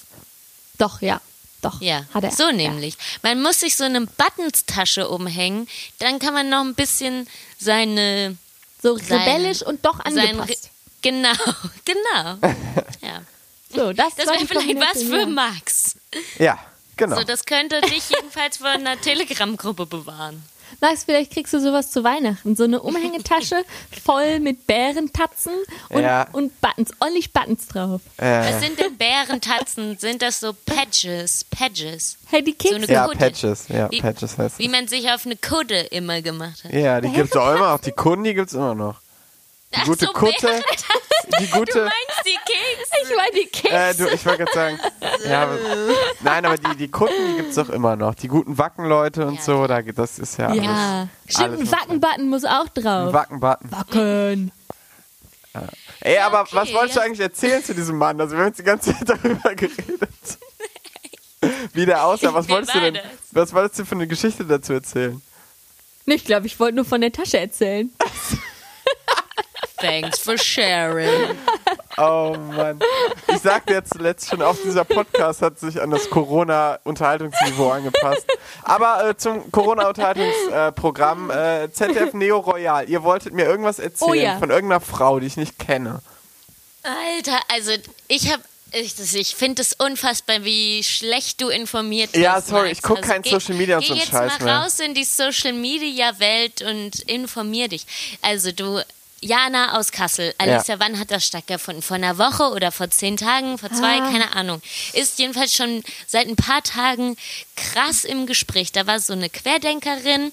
Doch, 0.78 1.00
ja. 1.02 1.20
Doch, 1.60 1.80
Ja, 1.80 2.04
hat 2.14 2.22
er. 2.24 2.30
so 2.30 2.50
nämlich. 2.52 2.96
Man 3.22 3.42
muss 3.42 3.60
sich 3.60 3.74
so 3.76 3.82
eine 3.84 4.02
Buttons-Tasche 4.02 5.08
umhängen, 5.08 5.66
dann 5.98 6.18
kann 6.20 6.32
man 6.34 6.48
noch 6.48 6.60
ein 6.60 6.74
bisschen 6.74 7.26
seine... 7.58 8.36
So 8.82 8.96
Sein- 8.98 9.18
rebellisch 9.22 9.62
und 9.62 9.84
doch 9.84 9.98
sein 10.04 10.18
angepasst. 10.18 10.70
genau, 11.02 11.32
genau. 11.86 12.38
Ja. 13.00 13.22
So, 13.74 13.92
das 13.94 14.14
Das 14.14 14.26
war 14.26 14.34
wäre 14.34 14.46
vielleicht 14.46 14.76
was 14.78 15.02
für 15.02 15.20
ja. 15.20 15.26
Max. 15.26 15.96
Ja, 16.38 16.58
genau. 16.96 17.16
So, 17.16 17.24
das 17.24 17.44
könnte 17.46 17.80
dich 17.80 18.10
jedenfalls 18.10 18.58
von 18.58 18.66
einer 18.66 19.00
Telegram-Gruppe 19.00 19.86
bewahren. 19.86 20.44
Max, 20.80 21.04
vielleicht 21.04 21.32
kriegst 21.32 21.52
du 21.52 21.60
sowas 21.60 21.90
zu 21.90 22.04
Weihnachten. 22.04 22.56
So 22.56 22.64
eine 22.64 22.80
Umhängetasche 22.82 23.64
voll 24.04 24.40
mit 24.40 24.66
Bärentatzen 24.66 25.52
und, 25.90 26.02
Ja. 26.02 26.26
und 26.32 26.60
Buttons, 26.60 26.90
ordentlich 27.00 27.32
Buttons 27.32 27.66
drauf. 27.68 28.00
Was 28.16 28.60
sind 28.60 28.78
denn 28.78 28.96
Bärentatzen? 28.96 29.96
Sind 29.98 30.22
das 30.22 30.40
so 30.40 30.52
Patches? 30.52 31.44
Patches? 31.44 32.16
Hey, 32.26 32.42
die 32.42 32.52
So 32.52 32.56
Kekse. 32.58 32.74
eine 32.76 32.86
ja, 32.86 33.04
Kutte. 33.06 33.18
Patches. 33.18 33.68
Ja, 33.68 33.90
Wie- 33.90 34.00
Patches 34.00 34.38
heißt 34.38 34.58
Wie 34.58 34.68
man 34.68 34.88
sich 34.88 35.10
auf 35.10 35.24
eine 35.26 35.36
Kudde 35.36 35.80
immer 35.80 36.20
gemacht 36.22 36.64
hat. 36.64 36.72
Ja, 36.72 37.00
die 37.00 37.10
gibt's 37.10 37.36
auch 37.36 37.54
immer 37.54 37.72
noch. 37.72 37.80
Die 37.80 37.92
Kunden, 37.96 38.24
die 38.24 38.34
gibt's 38.34 38.52
immer 38.54 38.74
noch. 38.74 39.00
Die 39.74 39.80
Ach 39.80 39.84
gute 39.86 40.06
so, 40.06 40.12
Kutte. 40.12 40.62
Die 41.40 41.46
Du 41.50 41.58
gute. 41.58 41.78
meinst 41.80 42.22
die 42.26 42.36
Kekse? 42.44 42.92
ich 43.02 43.16
meine 43.16 43.30
die 43.34 43.46
Kekse. 43.46 43.74
Äh, 43.76 43.94
du, 43.94 44.14
ich 44.14 44.24
wollte 44.26 44.44
gerade 44.44 44.52
sagen. 44.52 44.78
Ja, 45.28 45.42
aber, 45.44 45.58
nein, 46.20 46.44
aber 46.44 46.58
die, 46.58 46.76
die 46.76 46.90
Kunden, 46.90 47.14
die 47.30 47.36
gibt's 47.38 47.56
doch 47.56 47.70
immer 47.70 47.96
noch. 47.96 48.14
Die 48.14 48.28
guten 48.28 48.56
Wackenleute 48.58 49.26
und 49.26 49.36
Ja. 49.36 49.42
so, 49.42 49.66
da, 49.66 49.80
das 49.82 50.18
ist 50.18 50.36
ja, 50.38 50.52
ja, 50.52 50.62
alles. 50.62 51.08
stimmt, 51.34 51.48
alles 51.48 51.60
ein 51.60 51.72
Wackenbutton 51.72 52.28
muss 52.28 52.44
auch 52.44 52.66
Ein 52.76 52.82
drauf. 52.82 53.12
Wackenbutton. 53.12 53.70
Wacken. 53.70 54.52
Ey, 56.00 56.18
aber 56.18 56.42
okay, 56.42 56.50
was 56.56 56.72
wolltest 56.72 56.96
du 56.96 57.00
ja. 57.00 57.06
eigentlich 57.06 57.20
erzählen 57.20 57.64
zu 57.64 57.74
diesem 57.74 57.96
Mann? 57.96 58.20
Also 58.20 58.32
wir 58.36 58.40
haben 58.40 58.48
jetzt 58.48 58.58
die 58.58 58.64
ganze 58.64 58.92
Zeit 58.92 59.08
darüber 59.24 59.54
geredet. 59.54 60.10
Wie 61.72 61.86
der 61.86 62.04
aussah. 62.04 62.34
Was 62.34 62.48
wolltest 62.48 62.74
du 62.74 62.80
denn? 62.80 62.98
Was 63.32 63.52
wolltest 63.52 63.78
du 63.80 63.84
für 63.86 63.94
eine 63.94 64.06
Geschichte 64.06 64.44
dazu 64.44 64.72
erzählen? 64.74 65.20
Nee, 66.06 66.14
ich 66.16 66.24
glaube, 66.26 66.46
ich 66.46 66.60
wollte 66.60 66.76
nur 66.76 66.84
von 66.84 67.00
der 67.00 67.12
Tasche 67.12 67.38
erzählen. 67.38 67.90
Thanks 69.86 70.18
for 70.20 70.36
sharing. 70.38 71.36
Oh 71.96 72.34
Mann. 72.56 72.80
Ich 73.28 73.38
sagte 73.38 73.72
jetzt 73.74 73.92
zuletzt 73.94 74.28
schon, 74.30 74.42
auch 74.42 74.56
dieser 74.64 74.84
Podcast 74.84 75.42
hat 75.42 75.58
sich 75.60 75.80
an 75.80 75.90
das 75.90 76.10
Corona-Unterhaltungsniveau 76.10 77.70
angepasst. 77.70 78.26
Aber 78.62 79.08
äh, 79.10 79.16
zum 79.16 79.50
Corona-Unterhaltungsprogramm 79.52 81.30
äh, 81.30 81.70
ZDF 81.72 82.14
Neo 82.14 82.38
Royal. 82.38 82.88
Ihr 82.88 83.02
wolltet 83.02 83.32
mir 83.34 83.44
irgendwas 83.44 83.78
erzählen 83.78 84.10
Oh 84.10 84.14
ja. 84.14 84.38
von 84.38 84.50
irgendeiner 84.50 84.80
Frau, 84.80 85.20
die 85.20 85.26
ich 85.26 85.36
nicht 85.36 85.58
kenne. 85.58 86.00
Alter, 86.82 87.38
also 87.48 87.72
ich 88.08 88.30
habe 88.32 88.42
ich, 88.72 88.94
ich 89.14 89.36
finde 89.36 89.62
es 89.62 89.72
unfassbar, 89.74 90.42
wie 90.44 90.82
schlecht 90.82 91.40
du 91.40 91.48
informiert 91.48 92.10
bist. 92.10 92.24
Ja, 92.24 92.40
sorry, 92.40 92.66
Max. 92.68 92.78
ich 92.78 92.82
guck 92.82 92.96
Also 92.98 93.08
kein 93.08 93.22
geh- 93.22 93.30
Social 93.30 93.54
Media 93.54 93.76
und 93.76 93.82
geh 93.82 93.86
so 93.86 93.92
einen 93.94 94.00
jetzt 94.02 94.10
Scheiß 94.10 94.38
mal 94.40 94.44
mehr. 94.44 94.58
raus 94.62 94.80
in 94.80 94.94
die 94.94 95.04
Social 95.04 95.52
Media 95.52 96.18
Welt 96.18 96.60
und 96.62 96.98
informier 97.02 97.68
dich. 97.68 97.86
Also 98.20 98.50
du, 98.50 98.80
Jana 99.24 99.78
aus 99.78 99.90
Kassel. 99.90 100.34
Alicia, 100.38 100.78
wann 100.78 100.98
hat 100.98 101.10
das 101.10 101.26
stattgefunden? 101.26 101.82
Vor 101.82 101.96
einer 101.96 102.18
Woche 102.18 102.50
oder 102.50 102.70
vor 102.70 102.90
zehn 102.90 103.16
Tagen? 103.16 103.58
Vor 103.58 103.72
zwei? 103.72 104.00
Ah. 104.00 104.10
Keine 104.10 104.36
Ahnung. 104.36 104.60
Ist 104.92 105.18
jedenfalls 105.18 105.54
schon 105.54 105.82
seit 106.06 106.28
ein 106.28 106.36
paar 106.36 106.62
Tagen 106.62 107.16
krass 107.56 108.04
im 108.04 108.26
Gespräch. 108.26 108.72
Da 108.72 108.86
war 108.86 109.00
so 109.00 109.14
eine 109.14 109.30
Querdenkerin 109.30 110.32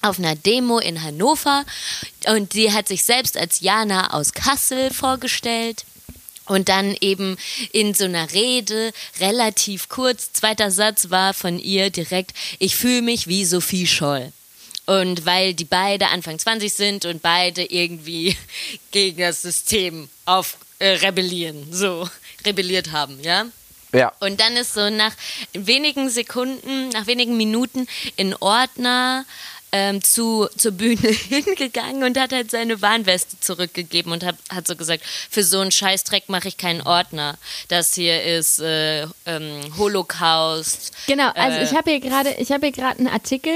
auf 0.00 0.18
einer 0.18 0.34
Demo 0.34 0.78
in 0.80 1.02
Hannover 1.02 1.64
und 2.26 2.54
die 2.54 2.72
hat 2.72 2.88
sich 2.88 3.04
selbst 3.04 3.36
als 3.36 3.60
Jana 3.60 4.12
aus 4.12 4.32
Kassel 4.32 4.92
vorgestellt. 4.92 5.84
Und 6.46 6.68
dann 6.68 6.96
eben 7.00 7.36
in 7.70 7.94
so 7.94 8.04
einer 8.04 8.32
Rede, 8.32 8.92
relativ 9.20 9.88
kurz, 9.88 10.32
zweiter 10.32 10.72
Satz 10.72 11.08
war 11.10 11.34
von 11.34 11.60
ihr 11.60 11.90
direkt, 11.90 12.36
ich 12.58 12.74
fühle 12.74 13.02
mich 13.02 13.28
wie 13.28 13.44
Sophie 13.44 13.86
Scholl. 13.86 14.32
Und 14.86 15.24
weil 15.26 15.54
die 15.54 15.64
beide 15.64 16.08
Anfang 16.08 16.38
20 16.38 16.72
sind 16.72 17.04
und 17.04 17.22
beide 17.22 17.64
irgendwie 17.64 18.36
gegen 18.90 19.20
das 19.20 19.42
System 19.42 20.08
auf 20.24 20.56
äh, 20.78 20.88
rebellieren, 20.96 21.68
so 21.72 22.08
rebelliert 22.46 22.92
haben, 22.92 23.20
ja? 23.22 23.46
Ja. 23.94 24.12
Und 24.20 24.40
dann 24.40 24.56
ist 24.56 24.74
so 24.74 24.88
nach 24.88 25.12
wenigen 25.52 26.08
Sekunden, 26.08 26.88
nach 26.90 27.06
wenigen 27.06 27.36
Minuten 27.36 27.86
ein 28.18 28.34
Ordner 28.40 29.26
ähm, 29.70 30.02
zu, 30.02 30.48
zur 30.56 30.72
Bühne 30.72 31.08
hingegangen 31.08 32.02
und 32.04 32.18
hat 32.18 32.32
halt 32.32 32.50
seine 32.50 32.80
Warnweste 32.82 33.40
zurückgegeben 33.40 34.12
und 34.12 34.24
hat, 34.24 34.36
hat 34.50 34.66
so 34.66 34.76
gesagt, 34.76 35.02
für 35.30 35.42
so 35.42 35.60
einen 35.60 35.72
Scheißdreck 35.72 36.28
mache 36.28 36.48
ich 36.48 36.58
keinen 36.58 36.82
Ordner. 36.82 37.38
Das 37.68 37.94
hier 37.94 38.22
ist 38.22 38.60
äh, 38.60 39.06
ähm, 39.26 39.60
Holocaust. 39.78 40.92
Genau, 41.06 41.30
also 41.30 41.58
Äh, 41.58 41.64
ich 41.64 41.74
habe 41.74 41.90
hier 41.90 42.00
gerade, 42.00 42.34
ich 42.34 42.52
habe 42.52 42.66
hier 42.66 42.72
gerade 42.72 42.98
einen 42.98 43.08
Artikel 43.08 43.54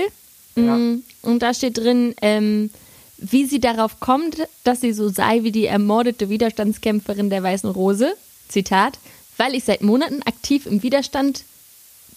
mm, 0.57 1.03
und 1.23 1.43
da 1.43 1.55
steht 1.55 1.79
drin, 1.79 2.15
ähm, 2.23 2.71
wie 3.19 3.47
sie 3.47 3.61
darauf 3.61 4.01
kommt, 4.01 4.37
dass 4.65 4.81
sie 4.81 4.93
so 4.93 5.09
sei 5.09 5.43
wie 5.43 5.53
die 5.53 5.67
ermordete 5.67 6.29
Widerstandskämpferin 6.29 7.31
der 7.31 7.43
Weißen 7.43 7.71
Rose. 7.71 8.15
Zitat, 8.49 8.99
weil 9.37 9.55
ich 9.55 9.65
seit 9.65 9.83
Monaten 9.83 10.23
aktiv 10.23 10.67
im 10.67 10.83
Widerstand 10.83 11.43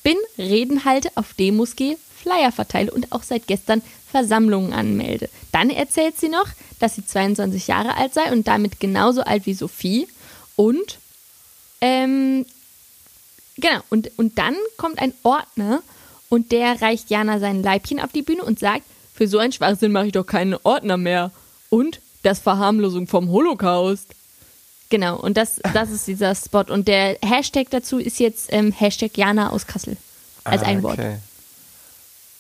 bin, 0.04 0.18
Reden 0.38 0.86
halte, 0.86 1.10
auf 1.16 1.34
Demos 1.34 1.76
gehe, 1.76 1.98
Flyer 2.22 2.52
verteile 2.52 2.92
und 2.92 3.12
auch 3.12 3.24
seit 3.24 3.48
gestern 3.48 3.82
Versammlungen 4.12 4.74
anmelde. 4.74 5.30
Dann 5.52 5.70
erzählt 5.70 6.20
sie 6.20 6.30
noch, 6.30 6.48
dass 6.80 6.96
sie 6.96 7.06
22 7.06 7.68
Jahre 7.68 7.96
alt 7.96 8.14
sei 8.14 8.32
und 8.32 8.48
damit 8.48 8.80
genauso 8.80 9.22
alt 9.22 9.46
wie 9.46 9.54
Sophie 9.54 10.08
und 10.56 11.00
ähm, 11.82 12.46
Genau, 13.60 13.82
und, 13.90 14.12
und 14.18 14.38
dann 14.38 14.56
kommt 14.78 15.00
ein 15.00 15.14
Ordner 15.24 15.82
und 16.30 16.52
der 16.52 16.82
reicht 16.82 17.10
Jana 17.10 17.40
sein 17.40 17.64
Leibchen 17.64 18.00
auf 18.00 18.12
die 18.12 18.22
Bühne 18.22 18.44
und 18.44 18.60
sagt, 18.60 18.84
für 19.14 19.28
so 19.28 19.40
einen 19.40 19.52
Schwachsinn 19.52 19.92
mache 19.92 20.08
ich 20.08 20.12
doch 20.14 20.26
keinen 20.26 20.56
Ordner 20.64 20.98
mehr. 20.98 21.32
Und 21.70 22.00
das 22.24 22.40
Verharmlosung 22.40 23.08
vom 23.08 23.30
Holocaust. 23.30 24.08
Genau, 24.90 25.18
und 25.20 25.38
das, 25.38 25.60
das 25.74 25.92
ist 25.92 26.08
dieser 26.08 26.34
Spot. 26.36 26.64
Und 26.70 26.88
der 26.88 27.18
Hashtag 27.24 27.68
dazu 27.70 28.00
ist 28.00 28.20
jetzt 28.20 28.48
ähm, 28.52 28.72
Hashtag 28.72 29.18
Jana 29.18 29.50
aus 29.52 29.68
Kassel. 29.68 29.98
Als 30.44 30.64
Ah, 30.64 30.68
ein 30.68 30.84
Wort. 30.84 31.00
Okay. 31.00 31.18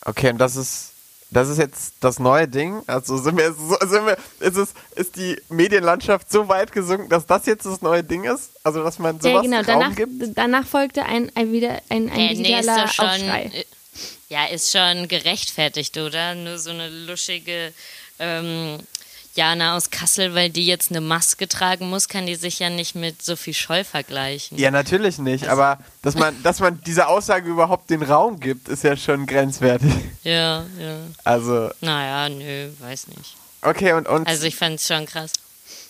Okay, 0.05 0.29
und 0.31 0.37
das 0.39 0.55
ist, 0.55 0.91
das 1.29 1.49
ist 1.49 1.57
jetzt 1.57 1.93
das 1.99 2.17
neue 2.17 2.47
Ding. 2.47 2.81
Also 2.87 3.17
sind 3.17 3.37
wir, 3.37 3.53
so, 3.53 3.75
sind 3.85 4.05
wir, 4.05 4.17
ist 4.39 4.57
es, 4.57 4.73
ist 4.95 5.15
die 5.17 5.39
Medienlandschaft 5.49 6.31
so 6.31 6.47
weit 6.47 6.71
gesunken, 6.71 7.09
dass 7.09 7.25
das 7.25 7.45
jetzt 7.45 7.65
das 7.65 7.81
neue 7.81 8.03
Ding 8.03 8.23
ist? 8.23 8.51
Also, 8.63 8.81
dass 8.83 8.97
man 8.97 9.19
sowas 9.19 9.33
Ja, 9.33 9.41
genau, 9.41 9.57
Raum 9.57 9.65
danach, 9.65 9.95
gibt? 9.95 10.37
danach 10.37 10.65
folgte 10.65 11.03
ein, 11.05 11.31
ein, 11.35 11.51
wieder, 11.51 11.81
ein, 11.89 12.09
ein 12.09 12.29
digitaler 12.29 12.85
doch 12.85 12.91
schon, 12.93 13.05
Aufschrei. 13.05 13.65
Ja, 14.29 14.45
ist 14.45 14.71
schon 14.71 15.07
gerechtfertigt, 15.07 15.97
oder? 15.97 16.35
Nur 16.35 16.57
so 16.57 16.69
eine 16.69 16.87
luschige, 16.89 17.73
ähm, 18.19 18.77
Jana 19.35 19.77
aus 19.77 19.89
Kassel, 19.89 20.33
weil 20.33 20.49
die 20.49 20.65
jetzt 20.65 20.89
eine 20.91 21.01
Maske 21.01 21.47
tragen 21.47 21.89
muss, 21.89 22.07
kann 22.09 22.25
die 22.25 22.35
sich 22.35 22.59
ja 22.59 22.69
nicht 22.69 22.95
mit 22.95 23.21
Sophie 23.21 23.53
Scholl 23.53 23.83
vergleichen. 23.83 24.57
Ja, 24.57 24.71
natürlich 24.71 25.17
nicht, 25.19 25.47
aber 25.47 25.79
dass 26.01 26.15
man, 26.15 26.41
dass 26.43 26.59
man 26.59 26.81
dieser 26.81 27.07
Aussage 27.09 27.49
überhaupt 27.49 27.89
den 27.89 28.01
Raum 28.01 28.39
gibt, 28.39 28.67
ist 28.69 28.83
ja 28.83 28.97
schon 28.97 29.25
grenzwertig. 29.25 29.93
Ja, 30.23 30.65
ja. 30.79 30.97
Also, 31.23 31.69
Naja, 31.79 32.27
nö, 32.27 32.69
weiß 32.79 33.07
nicht. 33.07 33.35
okay, 33.61 33.93
und, 33.93 34.07
und, 34.07 34.27
Also 34.27 34.45
ich 34.45 34.55
fand 34.55 34.79
es 34.79 34.87
schon 34.87 35.05
krass. 35.05 35.31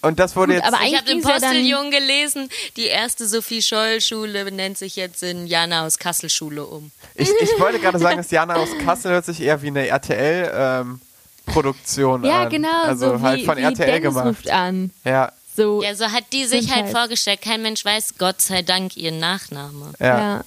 Und 0.01 0.17
das 0.19 0.35
wurde 0.35 0.53
Gut, 0.55 0.63
jetzt. 0.63 0.73
aber 0.73 0.83
Ich 0.85 0.97
habe 0.97 1.09
ja 1.11 1.19
dann- 1.19 1.21
Postillon 1.21 1.91
gelesen, 1.91 2.49
die 2.77 2.85
erste 2.87 3.27
Sophie 3.27 3.61
Scholl 3.61 3.99
Schule 4.01 4.49
nennt 4.51 4.77
sich 4.77 4.95
jetzt 4.95 5.21
in 5.23 5.45
Jana 5.47 5.85
aus 5.85 5.97
Kassel 5.99 6.29
Schule 6.29 6.65
um. 6.65 6.91
Ich, 7.15 7.29
ich 7.41 7.59
wollte 7.59 7.79
gerade 7.79 7.99
sagen, 7.99 8.17
dass 8.17 8.31
Jana 8.31 8.55
aus 8.55 8.69
Kassel 8.85 9.11
hört 9.11 9.25
sich 9.25 9.41
eher 9.41 9.61
wie 9.61 9.67
eine 9.67 9.85
RTL-Produktion 9.87 12.23
Ja, 12.23 12.43
an. 12.43 12.49
genau, 12.49 12.83
Also 12.83 13.17
so 13.17 13.21
halt 13.21 13.41
wie, 13.41 13.45
von 13.45 13.57
wie 13.57 13.61
RTL 13.63 13.85
Dennis 13.87 14.01
gemacht. 14.03 14.25
ruft 14.27 14.49
an. 14.49 14.91
Ja, 15.03 15.31
So, 15.55 15.83
Ja, 15.83 15.93
so 15.95 16.05
hat 16.05 16.23
die 16.31 16.45
sich 16.45 16.71
halt 16.73 16.85
halt- 16.85 16.95
vorgestellt. 16.95 17.41
Kein 17.41 17.61
Mensch 17.61 17.83
weiß, 17.83 18.13
Gott 18.17 18.39
sei 18.41 18.61
Dank, 18.61 18.95
ihren 18.95 19.19
Nachname. 19.19 19.91
ja. 19.99 20.17
ja. 20.17 20.43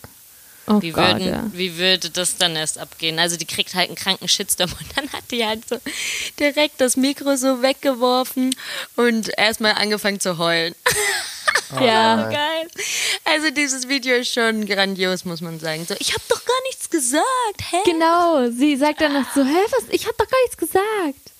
Oh 0.66 0.80
Wie, 0.80 0.90
Gott, 0.90 1.14
würden, 1.18 1.26
ja. 1.26 1.44
wie 1.52 1.76
würde 1.76 2.10
das 2.10 2.36
dann 2.36 2.54
erst 2.54 2.78
abgehen? 2.78 3.18
Also 3.18 3.36
die 3.36 3.46
kriegt 3.46 3.74
halt 3.74 3.88
einen 3.88 3.96
kranken 3.96 4.28
Shitstorm 4.28 4.70
und 4.78 4.96
dann 4.96 5.12
hat 5.12 5.24
die 5.30 5.44
halt 5.44 5.68
so 5.68 5.76
direkt 6.38 6.80
das 6.80 6.96
Mikro 6.96 7.36
so 7.36 7.62
weggeworfen 7.62 8.54
und 8.96 9.30
erstmal 9.36 9.72
angefangen 9.72 10.20
zu 10.20 10.38
heulen. 10.38 10.74
ja. 11.80 12.30
Geil. 12.30 12.68
Also 13.24 13.50
dieses 13.50 13.88
Video 13.88 14.16
ist 14.16 14.32
schon 14.32 14.66
grandios, 14.66 15.24
muss 15.24 15.40
man 15.40 15.58
sagen. 15.58 15.84
So, 15.84 15.94
ich 15.98 16.12
habe 16.12 16.22
doch 16.28 16.44
gar 16.44 16.62
nichts 16.68 16.88
gesagt. 16.88 17.24
Hä? 17.70 17.76
Genau, 17.84 18.48
sie 18.50 18.76
sagt 18.76 19.00
dann 19.00 19.14
noch 19.14 19.26
so, 19.34 19.42
hä, 19.42 19.58
was, 19.70 19.84
ich 19.90 20.06
hab 20.06 20.16
doch 20.16 20.28
gar 20.28 20.40
nichts 20.42 20.56
gesagt. 20.56 21.32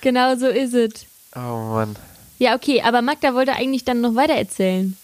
Genau 0.00 0.36
so 0.36 0.46
ist 0.46 0.72
es. 0.72 1.06
Oh 1.34 1.74
Mann. 1.74 1.96
Ja, 2.38 2.54
okay, 2.54 2.82
aber 2.82 3.02
Magda 3.02 3.34
wollte 3.34 3.52
eigentlich 3.52 3.84
dann 3.84 4.00
noch 4.00 4.14
weiter 4.14 4.34
erzählen. 4.34 4.96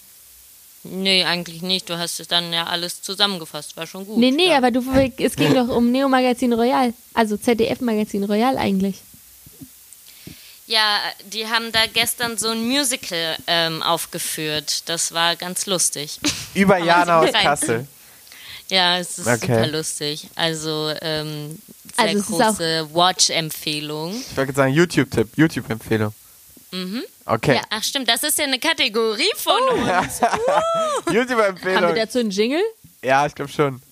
Nee, 0.84 1.24
eigentlich 1.24 1.62
nicht. 1.62 1.88
Du 1.88 1.96
hast 1.98 2.18
es 2.18 2.26
dann 2.28 2.52
ja 2.52 2.66
alles 2.66 3.02
zusammengefasst. 3.02 3.76
War 3.76 3.86
schon 3.86 4.04
gut. 4.04 4.18
Nee, 4.18 4.30
nee, 4.32 4.48
ja. 4.48 4.56
aber 4.56 4.70
du, 4.70 4.82
es 5.18 5.36
ging 5.36 5.54
doch 5.54 5.68
um 5.68 5.92
Neo 5.92 6.08
Magazin 6.08 6.52
Royal. 6.52 6.92
Also 7.14 7.36
ZDF 7.36 7.80
Magazin 7.80 8.24
Royal 8.24 8.58
eigentlich. 8.58 8.96
Ja, 10.66 10.98
die 11.32 11.46
haben 11.46 11.70
da 11.72 11.80
gestern 11.92 12.38
so 12.38 12.48
ein 12.48 12.66
Musical 12.66 13.36
ähm, 13.46 13.82
aufgeführt. 13.82 14.88
Das 14.88 15.12
war 15.12 15.36
ganz 15.36 15.66
lustig. 15.66 16.18
Über 16.54 16.78
Jana 16.78 17.20
aus 17.20 17.32
Kassel. 17.32 17.86
Ja, 18.68 18.96
es 18.96 19.18
ist 19.18 19.26
Okay. 19.26 19.38
super 19.54 19.66
lustig. 19.66 20.28
Also, 20.34 20.94
ähm, 21.02 21.58
sehr 21.94 22.06
Also 22.08 22.22
große 22.22 22.88
Watch-Empfehlung. 22.94 24.14
Ich 24.30 24.34
wollte 24.34 24.54
sagen, 24.54 24.72
YouTube-Tipp, 24.72 25.28
YouTube-Empfehlung. 25.36 26.14
Mhm. 26.72 27.02
Okay. 27.26 27.54
Ja, 27.56 27.62
ach 27.70 27.82
stimmt, 27.82 28.08
das 28.08 28.22
ist 28.22 28.38
ja 28.38 28.44
eine 28.46 28.58
Kategorie 28.58 29.30
von 29.36 29.52
Oh. 29.70 29.74
uns. 29.74 30.20
Haben 31.06 31.14
wir 31.14 31.94
dazu 31.94 32.18
einen 32.18 32.30
Jingle? 32.30 32.62
Ja, 33.04 33.26
ich 33.26 33.34
glaube 33.34 33.50
schon. 33.52 33.82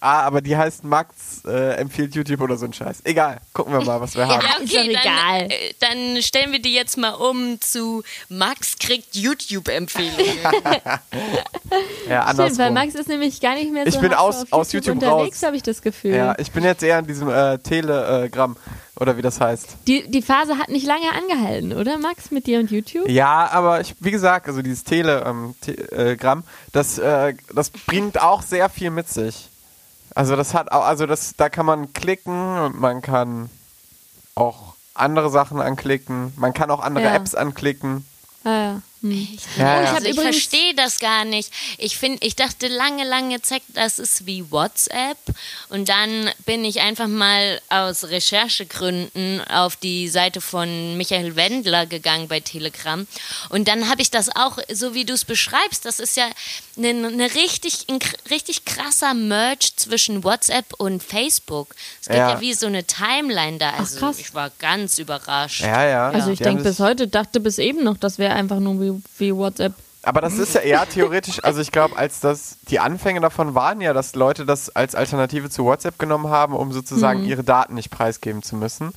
Ah, 0.00 0.20
aber 0.22 0.40
die 0.40 0.56
heißt 0.56 0.84
Max 0.84 1.42
äh, 1.46 1.74
empfiehlt 1.76 2.14
YouTube 2.14 2.40
oder 2.40 2.56
so 2.56 2.66
ein 2.66 2.72
Scheiß. 2.72 3.00
Egal, 3.04 3.38
gucken 3.52 3.72
wir 3.72 3.84
mal, 3.84 4.00
was 4.00 4.14
wir 4.16 4.26
haben. 4.28 4.40
Ja, 4.44 4.62
ist 4.62 4.74
doch 4.74 4.84
egal. 4.84 5.48
Dann, 5.48 5.50
äh, 5.50 6.14
dann 6.14 6.22
stellen 6.22 6.52
wir 6.52 6.60
die 6.62 6.72
jetzt 6.74 6.96
mal 6.96 7.10
um 7.14 7.60
zu 7.60 8.02
Max 8.28 8.76
kriegt 8.78 9.16
YouTube-Empfehlungen. 9.16 10.38
Ja, 12.08 12.22
Stimmt, 12.22 12.38
weil 12.38 12.46
andersrum. 12.68 12.74
Max 12.74 12.94
ist 12.94 13.08
nämlich 13.08 13.40
gar 13.40 13.54
nicht 13.54 13.70
mehr 13.72 13.84
so 13.84 13.88
Ich 13.90 14.00
bin 14.00 14.14
aus- 14.14 14.42
auf 14.44 14.52
aus 14.52 14.72
YouTube 14.72 14.94
unterwegs, 14.94 15.42
habe 15.42 15.56
ich 15.56 15.62
das 15.62 15.82
Gefühl. 15.82 16.14
Ja, 16.14 16.34
ich 16.38 16.50
bin 16.52 16.64
jetzt 16.64 16.82
eher 16.82 16.98
in 17.00 17.06
diesem 17.06 17.28
äh, 17.28 17.58
Telegramm 17.58 18.56
oder 18.96 19.16
wie 19.18 19.22
das 19.22 19.38
heißt. 19.40 19.76
Die, 19.86 20.08
die 20.10 20.22
Phase 20.22 20.56
hat 20.58 20.70
nicht 20.70 20.86
lange 20.86 21.12
angehalten, 21.12 21.72
oder 21.74 21.98
Max, 21.98 22.30
mit 22.30 22.46
dir 22.46 22.58
und 22.60 22.70
YouTube? 22.70 23.08
Ja, 23.08 23.48
aber 23.52 23.80
ich, 23.82 23.94
wie 24.00 24.10
gesagt, 24.10 24.48
also 24.48 24.62
dieses 24.62 24.84
Telegramm, 24.84 25.54
äh, 25.92 26.16
Gramm, 26.16 26.44
das, 26.72 26.98
äh, 26.98 27.34
das 27.54 27.68
bringt 27.70 28.20
auch 28.20 28.40
sehr 28.42 28.70
viel 28.70 28.90
mit 28.90 29.08
sich. 29.08 29.48
Also 30.14 30.36
das 30.36 30.54
hat 30.54 30.72
auch, 30.72 30.84
also 30.84 31.06
das, 31.06 31.34
da 31.36 31.48
kann 31.48 31.66
man 31.66 31.92
klicken 31.92 32.58
und 32.58 32.80
man 32.80 33.02
kann 33.02 33.50
auch 34.34 34.74
andere 34.94 35.30
Sachen 35.30 35.60
anklicken. 35.60 36.32
Man 36.36 36.54
kann 36.54 36.70
auch 36.70 36.80
andere 36.80 37.04
Ja. 37.04 37.14
Apps 37.14 37.34
anklicken. 37.34 38.06
Ja. 38.44 38.52
Ja, 38.62 38.80
ich 39.02 39.40
ja. 39.56 39.86
hab 39.86 39.94
Also 39.96 40.08
ich 40.08 40.20
verstehe 40.20 40.74
das 40.74 40.98
gar 40.98 41.24
nicht. 41.24 41.50
Ich 41.78 41.96
finde, 41.96 42.26
ich 42.26 42.34
dachte 42.36 42.68
lange, 42.68 43.04
lange 43.04 43.40
Zeit, 43.42 43.62
das 43.68 43.98
ist 43.98 44.26
wie 44.26 44.50
WhatsApp. 44.50 45.18
Und 45.68 45.88
dann 45.88 46.30
bin 46.46 46.64
ich 46.64 46.80
einfach 46.80 47.06
mal 47.06 47.60
aus 47.68 48.04
Recherchegründen 48.04 49.40
auf 49.48 49.76
die 49.76 50.08
Seite 50.08 50.40
von 50.40 50.96
Michael 50.96 51.36
Wendler 51.36 51.86
gegangen 51.86 52.28
bei 52.28 52.40
Telegram. 52.40 53.06
Und 53.50 53.68
dann 53.68 53.88
habe 53.88 54.02
ich 54.02 54.10
das 54.10 54.34
auch, 54.34 54.58
so 54.72 54.94
wie 54.94 55.04
du 55.04 55.14
es 55.14 55.24
beschreibst, 55.24 55.84
das 55.84 56.00
ist 56.00 56.16
ja 56.16 56.26
eine, 56.76 57.08
eine 57.08 57.34
richtig, 57.34 57.86
ein 57.88 57.98
richtig 58.30 58.64
krasser 58.64 59.14
Merge 59.14 59.68
zwischen 59.76 60.24
WhatsApp 60.24 60.74
und 60.78 61.02
Facebook. 61.02 61.74
Es 62.00 62.08
geht 62.08 62.16
Ja. 62.16 62.34
ja, 62.34 62.40
wie 62.40 62.54
so 62.54 62.66
eine 62.66 62.84
Timeline 62.84 63.58
da. 63.58 63.70
Also 63.70 63.98
krass. 63.98 64.18
ich 64.18 64.34
war 64.34 64.50
ganz 64.58 64.98
überrascht. 64.98 65.62
Ja, 65.62 65.86
ja. 65.86 66.10
Also 66.10 66.30
ich 66.30 66.38
denke 66.38 66.62
bis 66.62 66.78
heute, 66.80 67.08
dachte 67.08 67.40
bis 67.40 67.58
eben 67.58 67.84
noch, 67.84 67.96
das 67.96 68.18
wäre 68.18 68.34
einfach 68.34 68.60
nur 68.60 68.80
wie, 68.80 68.87
wie 69.18 69.34
WhatsApp. 69.34 69.72
Aber 70.02 70.20
das 70.20 70.38
ist 70.38 70.54
ja 70.54 70.60
eher 70.60 70.88
theoretisch, 70.88 71.42
also 71.44 71.60
ich 71.60 71.72
glaube, 71.72 71.96
als 71.96 72.20
das, 72.20 72.56
die 72.70 72.78
Anfänge 72.78 73.20
davon 73.20 73.54
waren 73.54 73.80
ja, 73.80 73.92
dass 73.92 74.14
Leute 74.14 74.46
das 74.46 74.74
als 74.74 74.94
Alternative 74.94 75.50
zu 75.50 75.64
WhatsApp 75.64 75.98
genommen 75.98 76.28
haben, 76.28 76.54
um 76.54 76.72
sozusagen 76.72 77.24
ihre 77.24 77.44
Daten 77.44 77.74
nicht 77.74 77.90
preisgeben 77.90 78.42
zu 78.42 78.56
müssen. 78.56 78.92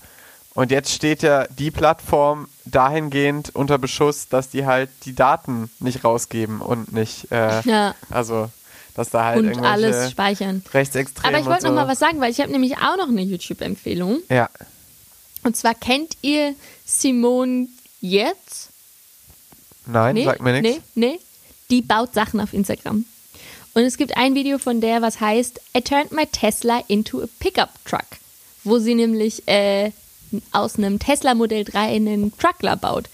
Und 0.54 0.70
jetzt 0.70 0.92
steht 0.92 1.24
ja 1.24 1.48
die 1.48 1.72
Plattform 1.72 2.48
dahingehend 2.66 3.56
unter 3.56 3.78
Beschuss, 3.78 4.28
dass 4.28 4.50
die 4.50 4.66
halt 4.66 4.90
die 5.06 5.16
Daten 5.16 5.70
nicht 5.80 6.04
rausgeben 6.04 6.62
und 6.62 6.92
nicht, 6.92 7.32
äh, 7.32 7.62
Ja. 7.62 7.96
also, 8.10 8.50
dass 8.96 9.10
da 9.10 9.24
halt 9.26 9.40
Und 9.40 9.46
irgendwelche 9.46 9.72
alles 9.74 10.12
speichern. 10.12 10.64
Rechtsextreme 10.74 11.30
Aber 11.30 11.40
ich 11.42 11.46
wollte 11.50 11.62
so. 11.64 11.68
noch 11.70 11.76
mal 11.76 11.88
was 11.88 12.00
sagen, 12.00 12.20
weil 12.20 12.32
ich 12.32 12.40
habe 12.42 12.52
nämlich 12.52 12.78
auch 12.78 12.98
noch 12.98 13.08
eine 13.08 13.22
YouTube-Empfehlung. 13.22 14.20
Ja. 14.30 14.50
Und 15.44 15.56
zwar 15.58 15.74
kennt 15.74 16.18
ihr 16.22 16.54
Simone 16.86 17.68
Jetzt? 18.02 18.71
Nein, 19.86 20.16
Nee, 20.16 20.26
sagt 20.26 20.42
mir 20.42 20.62
nichts. 20.62 20.82
nee, 20.96 21.08
nee. 21.14 21.20
Die 21.70 21.82
baut 21.82 22.14
Sachen 22.14 22.40
auf 22.40 22.54
Instagram. 22.54 23.06
Und 23.74 23.84
es 23.84 23.96
gibt 23.98 24.18
ein 24.18 24.36
Video 24.36 24.58
von 24.58 24.82
der, 24.82 25.02
was 25.02 25.22
heißt 25.22 25.62
I 25.78 25.82
turned 25.82 26.12
my 26.12 26.26
Tesla 26.26 26.84
into 26.88 27.22
a 27.24 27.28
pickup 27.40 27.70
truck. 27.86 28.06
Wo 28.64 28.78
sie 28.80 28.96
nämlich 28.96 29.48
äh, 29.48 29.92
aus 30.52 30.76
einem 30.78 31.00
Tesla 31.00 31.34
Modell 31.34 31.64
3 31.64 31.80
einen 31.96 32.38
Truckler 32.38 32.76
baut. 32.76 33.08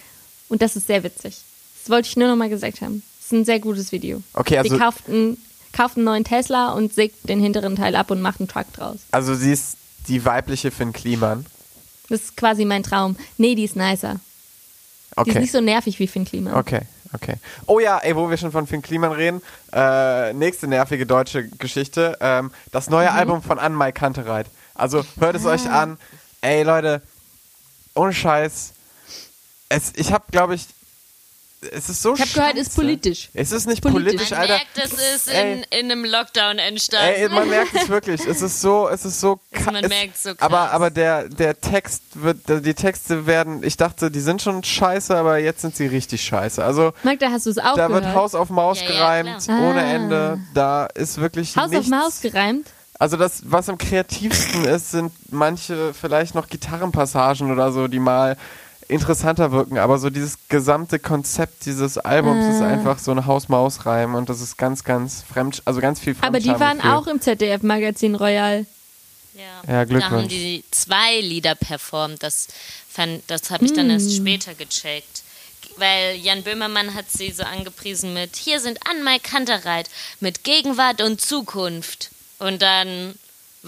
Und 0.50 0.62
das 0.62 0.76
ist 0.76 0.88
sehr 0.88 1.04
witzig. 1.04 1.38
Das 1.82 1.90
wollte 1.92 2.08
ich 2.10 2.18
nur 2.18 2.28
noch 2.28 2.36
mal 2.36 2.50
gesagt 2.50 2.82
haben. 2.82 3.04
Das 3.20 3.26
ist 3.28 3.32
ein 3.34 3.46
sehr 3.46 3.60
gutes 3.60 3.92
Video. 3.92 4.22
Okay, 4.34 4.58
also- 4.58 4.74
Sie 4.74 4.80
kauft 4.82 5.08
einen, 5.08 5.38
kauft 5.74 5.96
einen 5.98 6.06
neuen 6.06 6.24
Tesla 6.24 6.72
und 6.72 6.94
sägt 6.94 7.30
den 7.30 7.40
hinteren 7.40 7.76
Teil 7.76 7.96
ab 7.96 8.10
und 8.12 8.22
macht 8.22 8.40
einen 8.40 8.50
Truck 8.50 8.72
draus. 8.74 8.98
Also 9.12 9.36
sie 9.36 9.52
ist 9.52 9.78
die 10.08 10.26
weibliche 10.26 10.72
Finn 10.72 10.92
Kliman. 10.94 11.46
Das 12.10 12.22
ist 12.22 12.38
quasi 12.38 12.66
mein 12.66 12.84
Traum. 12.84 13.16
Nee, 13.38 13.54
die 13.56 13.66
ist 13.66 13.76
nicer. 13.76 14.20
Die 15.16 15.22
ist 15.22 15.28
Okay. 15.30 15.40
nicht 15.40 15.52
so 15.52 15.62
nervig 15.62 15.98
wie 16.00 16.08
Finn 16.08 16.26
Kliman. 16.26 16.54
Okay, 16.54 16.82
okay. 17.14 17.36
Oh 17.66 17.80
ja, 17.80 17.98
ey, 18.00 18.16
wo 18.16 18.30
wir 18.30 18.38
schon 18.38 18.52
von 18.52 18.68
Finn 18.68 18.82
Kliman 18.82 19.12
reden, 19.12 19.42
äh, 19.74 20.34
nächste 20.34 20.68
nervige 20.68 21.06
deutsche 21.06 21.48
Geschichte, 21.48 22.18
ähm, 22.22 22.52
das 22.72 22.90
neue 22.90 23.10
Mhm. 23.12 23.18
Album 23.18 23.42
von 23.42 23.58
Anne-Mai 23.60 23.92
Kantereit. 23.92 24.48
Also 24.76 25.04
hört 25.20 25.36
es 25.36 25.46
euch 25.46 25.68
Ah. 25.70 25.82
an. 25.84 25.98
Ey, 26.42 26.62
Leute, 26.64 27.02
ohne 27.96 28.14
Scheiß. 28.14 28.74
Es, 29.70 29.92
ich 29.96 30.14
hab, 30.14 30.32
glaube 30.32 30.54
ich, 30.56 30.68
es 31.72 31.90
ist 31.90 32.02
so 32.02 32.14
Ich 32.14 32.22
habe 32.22 32.30
gehört, 32.32 32.50
scheiße. 32.52 32.60
ist 32.62 32.76
politisch. 32.76 33.30
Es 33.34 33.52
ist 33.52 33.66
nicht 33.68 33.82
Politisch. 33.82 34.04
politisch, 34.14 34.30
Man 34.32 34.40
Alter. 34.42 34.54
merkt, 34.54 34.78
es 34.78 34.94
ist 35.16 35.30
in, 35.30 35.64
in 35.72 35.92
einem 35.92 36.06
Lockdown 36.06 36.60
entstanden. 36.60 37.14
Ey, 37.16 37.30
man 37.30 37.50
merkt 37.50 37.74
es 37.76 37.90
wirklich. 37.90 38.26
Es 38.26 38.42
ist 38.42 38.62
so, 38.62 38.88
es 38.90 39.06
ist 39.06 39.20
so. 39.20 39.40
Also 39.52 39.66
man 39.72 39.84
es, 39.84 39.90
merkt 39.90 40.18
so 40.18 40.30
krass. 40.36 40.42
Aber, 40.42 40.72
aber 40.72 40.90
der, 40.92 41.28
der 41.30 41.60
Text 41.60 42.04
wird, 42.14 42.38
die 42.48 42.74
Texte 42.74 43.26
werden, 43.26 43.64
ich 43.64 43.76
dachte, 43.78 44.12
die 44.12 44.20
sind 44.20 44.42
schon 44.42 44.64
scheiße, 44.64 45.16
aber 45.18 45.40
jetzt 45.40 45.62
sind 45.62 45.76
sie 45.76 45.88
richtig 45.88 46.22
scheiße. 46.24 46.64
Also, 46.64 46.94
Magda, 47.04 47.32
hast 47.32 47.46
du 47.46 47.50
es 47.50 47.58
auch 47.58 47.76
da 47.76 47.88
gehört? 47.88 48.04
wird 48.06 48.16
Haus 48.16 48.36
auf 48.36 48.50
Maus 48.50 48.80
Ja, 48.82 48.86
ja, 48.90 48.92
gereimt, 48.92 49.48
ohne 49.50 49.82
Ah. 49.82 49.94
Ende. 49.94 50.40
Da 50.54 50.86
ist 50.86 51.18
wirklich 51.20 51.56
Haus 51.58 51.70
nichts. 51.72 51.86
auf 51.86 51.90
Maus 51.92 52.22
gereimt? 52.22 52.68
Also 53.00 53.16
das, 53.18 53.42
was 53.46 53.70
am 53.70 53.78
kreativsten 53.78 54.66
ist, 54.66 54.92
sind 54.92 55.12
manche 55.32 55.94
vielleicht 55.94 56.34
noch 56.34 56.48
Gitarrenpassagen 56.50 57.52
oder 57.52 57.72
so, 57.72 57.88
die 57.88 58.00
mal 58.00 58.38
interessanter 58.88 59.52
wirken. 59.52 59.78
Aber 59.78 59.98
so 59.98 60.10
dieses 60.10 60.38
gesamte 60.50 61.00
Konzept 61.00 61.66
dieses 61.66 61.98
Albums 61.98 62.56
ist 62.56 62.62
Ah. 62.62 62.68
einfach 62.68 63.00
so 63.00 63.12
ein 63.12 63.26
Haus-Maus-Reim 63.26 64.16
und 64.16 64.30
das 64.30 64.42
ist 64.42 64.58
ganz, 64.58 64.84
ganz 64.84 65.24
fremd, 65.24 65.62
also 65.66 65.82
ganz 65.82 66.00
viel 66.00 66.16
Aber 66.22 66.40
die 66.40 66.48
waren 66.50 66.58
Fremdschamgefühl. 66.80 66.92
auch 66.92 67.08
im 67.08 67.22
ZDF-Magazin 67.22 68.16
Royal. 68.16 68.66
Ja, 69.36 69.42
Ja, 69.44 69.62
Da 69.66 69.72
haben 69.78 69.90
Glückwunsch. 69.90 70.28
die 70.30 70.64
zwei 70.72 71.20
Lieder 71.20 71.54
performt. 71.56 72.24
Das, 72.24 72.48
fand- 72.90 73.22
das 73.28 73.52
habe 73.52 73.66
ich 73.66 73.74
dann 73.74 73.86
Hm. 73.86 73.92
erst 73.92 74.16
später 74.16 74.54
gecheckt. 74.56 75.24
Weil 75.78 76.16
Jan 76.16 76.42
Böhmermann 76.42 76.96
hat 76.96 77.06
sie 77.12 77.30
so 77.32 77.44
angepriesen 77.44 78.14
mit 78.16 78.36
Hier 78.36 78.60
sind 78.60 78.80
Anmai 78.90 79.20
Kantereit 79.20 79.90
mit 80.20 80.44
Gegenwart 80.44 81.02
und 81.02 81.22
Zukunft. 81.22 82.10
Und 82.40 82.64
dann 82.64 83.14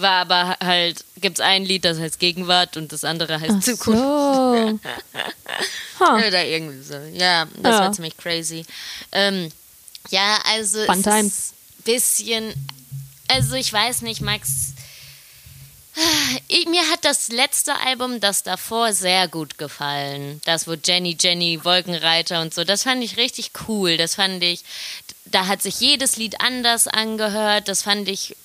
war 0.00 0.20
aber 0.22 0.56
halt, 0.60 1.04
gibt 1.20 1.38
es 1.38 1.44
ein 1.44 1.64
Lied, 1.64 1.84
das 1.84 1.98
heißt 1.98 2.18
Gegenwart 2.18 2.76
und 2.76 2.92
das 2.92 3.04
andere 3.04 3.40
heißt 3.40 3.54
Ach 3.58 3.62
Zukunft. 3.62 3.98
so. 4.00 4.78
Huh. 5.98 6.14
Oder 6.26 6.46
irgendwie 6.46 6.82
so. 6.82 6.94
Ja, 7.12 7.44
das 7.56 7.72
Ja. 7.74 7.80
war 7.80 7.92
ziemlich 7.92 8.16
crazy. 8.16 8.64
Ähm, 9.12 9.50
ja, 10.08 10.38
also 10.46 10.82
Fun 10.86 10.96
es 11.00 11.02
times. 11.04 11.26
ist 11.26 11.52
ein 11.52 11.82
bisschen, 11.84 12.54
also 13.28 13.54
ich 13.54 13.70
weiß 13.70 14.00
nicht, 14.02 14.22
Max. 14.22 14.72
Ich, 16.48 16.66
mir 16.68 16.82
hat 16.90 17.04
das 17.04 17.28
letzte 17.28 17.74
Album, 17.80 18.20
das 18.20 18.42
davor, 18.42 18.92
sehr 18.94 19.28
gut 19.28 19.58
gefallen. 19.58 20.40
Das, 20.46 20.66
wo 20.66 20.72
Jenny, 20.74 21.16
Jenny, 21.20 21.62
Wolkenreiter 21.64 22.40
und 22.40 22.54
so, 22.54 22.64
das 22.64 22.84
fand 22.84 23.02
ich 23.04 23.16
richtig 23.18 23.50
cool. 23.68 23.96
Das 23.98 24.14
fand 24.14 24.42
ich, 24.42 24.62
da 25.26 25.48
hat 25.48 25.60
sich 25.60 25.80
jedes 25.80 26.16
Lied 26.16 26.40
anders 26.40 26.88
angehört. 26.88 27.68
Das 27.68 27.82
fand 27.82 28.08
ich, 28.08 28.36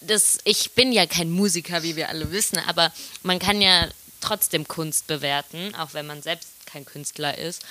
das, 0.00 0.38
ich 0.44 0.72
bin 0.72 0.92
ja 0.92 1.06
kein 1.06 1.30
Musiker, 1.30 1.82
wie 1.82 1.96
wir 1.96 2.08
alle 2.08 2.30
wissen, 2.30 2.58
aber 2.66 2.92
man 3.22 3.38
kann 3.38 3.60
ja 3.60 3.88
trotzdem 4.20 4.66
Kunst 4.66 5.06
bewerten, 5.06 5.74
auch 5.74 5.92
wenn 5.92 6.06
man 6.06 6.22
selbst 6.22 6.48
kein 6.66 6.84
Künstler 6.84 7.38
ist. 7.38 7.62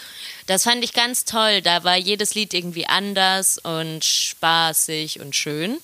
Das 0.46 0.64
fand 0.64 0.84
ich 0.84 0.94
ganz 0.94 1.26
toll. 1.26 1.62
Da 1.62 1.84
war 1.84 1.98
jedes 1.98 2.36
Lied 2.36 2.54
irgendwie 2.54 2.88
anders 2.88 3.58
und 3.58 4.06
spaßig 4.06 5.20
und 5.20 5.36
schön. 5.36 5.78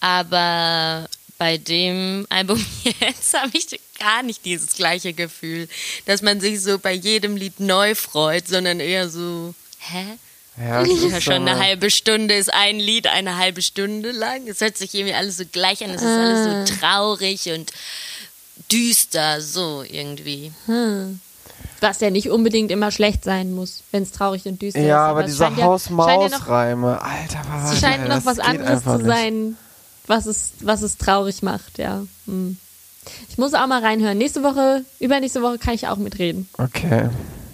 Aber 0.00 1.08
bei 1.38 1.58
dem 1.58 2.26
Album 2.30 2.64
jetzt 3.00 3.34
habe 3.34 3.56
ich 3.56 3.80
gar 3.98 4.22
nicht 4.22 4.44
dieses 4.44 4.74
gleiche 4.74 5.12
Gefühl, 5.12 5.68
dass 6.06 6.22
man 6.22 6.40
sich 6.40 6.60
so 6.60 6.78
bei 6.78 6.92
jedem 6.92 7.36
Lied 7.36 7.60
neu 7.60 7.94
freut, 7.94 8.48
sondern 8.48 8.80
eher 8.80 9.08
so, 9.08 9.54
hä? 9.78 10.18
Ja, 10.58 10.82
Ja, 10.82 11.20
schon 11.20 11.20
so 11.20 11.30
eine 11.50 11.58
halbe 11.58 11.90
Stunde 11.90 12.34
ist 12.34 12.52
ein 12.52 12.76
Lied 12.78 13.06
eine 13.08 13.36
halbe 13.36 13.60
Stunde 13.62 14.10
lang. 14.12 14.46
Es 14.48 14.60
hört 14.60 14.76
sich 14.78 14.94
irgendwie 14.94 15.14
alles 15.14 15.36
so 15.36 15.44
gleich 15.50 15.84
an. 15.84 15.90
Es 15.90 16.00
ist 16.02 16.08
alles 16.08 16.68
so 16.70 16.74
traurig 16.80 17.50
und 17.54 17.72
düster, 18.72 19.40
so 19.40 19.82
irgendwie. 19.88 20.52
Was 21.80 22.00
ja 22.00 22.10
nicht 22.10 22.30
unbedingt 22.30 22.70
immer 22.70 22.90
schlecht 22.90 23.22
sein 23.24 23.54
muss, 23.54 23.82
wenn 23.92 24.02
es 24.02 24.12
traurig 24.12 24.46
und 24.46 24.62
düster 24.62 24.80
ist. 24.80 24.86
Ja, 24.86 25.06
aber 25.06 25.20
es 25.20 25.26
diese 25.26 25.44
scheint 25.44 25.58
ja- 25.58 25.64
scheint 25.78 25.90
ja 25.90 26.28
noch- 26.28 26.46
Haus-Maus-Reime, 26.46 27.02
Alter, 27.02 27.42
was 27.50 27.72
Es 27.74 27.80
scheint 27.80 28.08
noch 28.08 28.24
was 28.24 28.38
anderes 28.38 28.82
zu 28.82 28.96
nicht. 28.96 29.06
sein, 29.06 29.56
was 30.06 30.26
es, 30.26 30.52
was 30.60 30.82
es 30.82 30.96
traurig 30.96 31.42
macht, 31.42 31.78
ja. 31.78 32.02
Hm. 32.26 32.56
Ich 33.28 33.38
muss 33.38 33.54
auch 33.54 33.66
mal 33.66 33.82
reinhören. 33.84 34.18
Nächste 34.18 34.42
Woche, 34.42 34.84
übernächste 35.00 35.42
Woche 35.42 35.58
kann 35.58 35.74
ich 35.74 35.86
auch 35.86 35.96
mitreden. 35.96 36.48
Okay. 36.58 37.08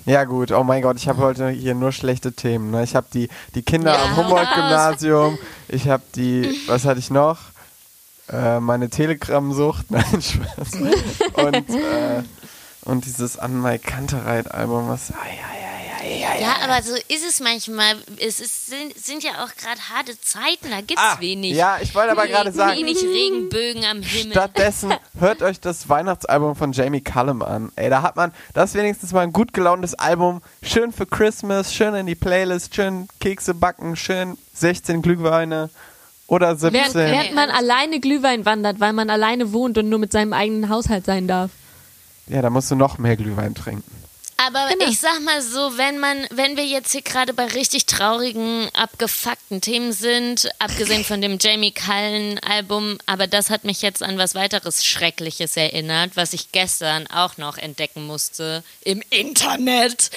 Ja 0.04 0.24
gut, 0.24 0.50
oh 0.50 0.64
mein 0.64 0.82
Gott, 0.82 0.96
ich 0.96 1.06
habe 1.08 1.18
heute 1.20 1.50
hier 1.50 1.74
nur 1.74 1.92
schlechte 1.92 2.32
Themen. 2.32 2.72
Ne? 2.72 2.82
Ich 2.82 2.96
habe 2.96 3.06
die, 3.14 3.28
die 3.54 3.62
Kinder 3.62 3.92
Ja, 3.92 4.04
am 4.04 4.16
Humboldt-Gymnasium, 4.16 5.38
ich 5.68 5.88
habe 5.88 6.02
die, 6.16 6.58
was 6.66 6.84
hatte 6.84 6.98
ich 6.98 7.10
noch? 7.10 7.38
Äh, 8.28 8.58
meine 8.58 8.90
Telegram-Sucht, 8.90 9.86
nein, 9.90 10.04
Spaß. 10.20 10.72
Und, 11.34 11.70
äh, 11.70 12.22
und 12.84 13.04
dieses 13.04 13.38
An 13.38 13.60
My 13.60 13.78
Kantereit-Album, 13.78 14.88
was, 14.88 15.12
ai, 15.12 15.14
ai, 15.14 15.66
ai, 15.68 15.71
ai, 16.12 16.40
Ja, 16.40 16.57
aber 16.64 16.83
so 16.83 16.94
ist 16.94 17.25
es 17.29 17.40
manchmal. 17.40 17.96
Es 18.18 18.40
ist, 18.40 18.66
sind, 18.68 18.96
sind 18.98 19.22
ja 19.22 19.31
auch 19.44 19.55
gerade 19.57 19.81
harte 19.92 20.20
Zeiten. 20.20 20.70
Da 20.70 20.79
gibt 20.79 20.92
es 20.92 20.98
Ah, 20.98 21.16
wenig. 21.20 21.53
ja, 21.57 21.79
ich 21.81 21.94
wollte 21.94 22.12
aber 22.12 22.27
gerade 22.27 22.53
sagen- 22.53 22.77
Wenig 22.79 23.03
Regenbögen 23.03 23.85
am 23.85 24.03
Himmel. 24.03 24.33
Stattdessen 24.33 24.92
hört 25.18 25.42
euch 25.42 25.61
das 25.61 25.88
Weihnachtsalbum 25.88 26.57
von 26.57 26.72
Jamie 26.72 27.01
Cullum 27.01 27.42
an. 27.42 27.72
Ey, 27.77 27.88
da 27.90 28.03
hat 28.03 28.16
man, 28.16 28.33
das 28.55 28.70
ist 28.70 28.77
wenigstens 28.77 29.12
mal 29.12 29.20
ein 29.20 29.33
gut 29.33 29.53
gelauntes 29.53 29.94
Album. 29.94 30.42
Schön 30.62 30.92
für 30.92 31.07
Christmas, 31.07 31.72
schön 31.75 31.94
in 31.94 32.07
die 32.07 32.14
Playlist, 32.14 32.75
schön 32.75 33.09
Kekse 33.20 33.55
backen, 33.55 33.96
schön 33.96 34.37
16 34.55 35.03
Glühweine 35.03 35.70
oder 36.27 36.57
17. 36.57 36.72
Während, 36.72 36.94
während 36.94 37.35
man 37.35 37.51
alleine 37.51 38.01
Glühwein 38.01 38.44
wandert, 38.46 38.81
weil 38.81 38.92
man 38.92 39.11
alleine 39.11 39.53
wohnt 39.53 39.77
und 39.79 39.88
nur 39.88 39.98
mit 39.98 40.12
seinem 40.12 40.33
eigenen 40.33 40.68
Haushalt 40.68 41.05
sein 41.05 41.29
darf. 41.29 41.51
ja, 42.27 42.40
da 42.42 42.48
musst 42.51 42.70
du 42.70 42.75
noch 42.75 42.98
mehr 42.98 43.16
Glühwein 43.16 43.55
trinken. 43.55 44.01
Aber 44.46 44.68
Genau. 44.72 44.90
ich 44.90 44.98
sag 44.98 45.20
mal 45.20 45.40
so, 45.42 45.76
wenn 45.78 45.98
man, 45.98 46.26
wenn 46.31 46.57
wir 46.57 46.64
jetzt 46.64 46.92
hier 46.92 47.02
gerade 47.02 47.33
bei 47.33 47.46
richtig 47.46 47.87
traurigen, 47.87 48.68
abgefuckten 48.74 49.61
Themen 49.61 49.92
sind, 49.92 50.48
abgesehen 50.59 51.05
von 51.05 51.20
dem 51.20 51.38
Jamie 51.40 51.72
Cullen 51.72 52.38
Album, 52.40 52.98
aber 53.07 53.26
das 53.26 53.50
hat 53.50 53.64
mich 53.64 53.83
jetzt 53.83 54.02
an 54.02 54.18
was 54.18 54.35
weiteres 54.35 54.85
Schreckliches 54.85 55.57
erinnert, 55.57 56.12
was 56.16 56.33
ich 56.33 56.50
gestern 56.52 57.07
auch 57.09 57.37
noch 57.37 57.57
entdecken 57.59 58.07
musste 58.07 58.64
im 58.83 59.02
Internet, 59.11 60.11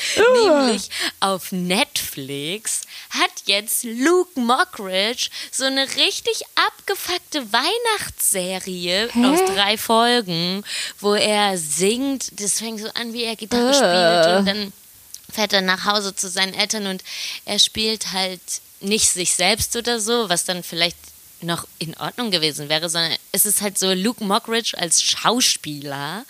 nämlich 0.44 0.90
auf 1.20 1.52
Netflix 1.52 2.82
hat 3.12 3.32
jetzt 3.46 3.84
Luke 3.84 4.40
Mockridge 4.40 5.30
so 5.52 5.66
eine 5.66 5.84
richtig 5.96 6.42
abgefuckte 6.56 7.46
Weihnachtsserie 7.54 9.10
aus 9.24 9.40
drei 9.54 9.78
Folgen, 9.78 10.64
wo 11.00 11.14
er 11.14 11.58
singt. 11.58 12.40
Das 12.42 12.60
fängt 12.60 12.80
so 12.80 12.88
an, 12.94 13.14
wie 13.14 13.24
er 13.24 13.36
Gitarre 13.36 13.74
spielt 13.74 14.15
und 14.40 14.46
dann 14.46 14.74
fährt 15.32 15.54
er 15.54 15.62
nach 15.62 15.86
Hause 15.86 16.16
zu 16.16 16.30
seinen 16.30 16.54
Eltern 16.54 16.88
und 16.88 17.04
er 17.46 17.60
spielt 17.60 18.12
halt 18.14 18.42
nicht 18.80 19.10
sich 19.10 19.34
selbst 19.36 19.76
oder 19.76 20.00
so, 20.00 20.30
was 20.30 20.46
dann 20.46 20.64
vielleicht 20.64 20.98
noch 21.42 21.68
in 21.80 21.96
Ordnung 21.98 22.32
gewesen 22.32 22.70
wäre, 22.70 22.90
sondern 22.90 23.14
es 23.32 23.46
ist 23.46 23.62
halt 23.62 23.78
so 23.78 23.92
Luke 23.94 24.24
Mockridge 24.24 24.78
als 24.78 25.02
Schauspieler 25.04 26.26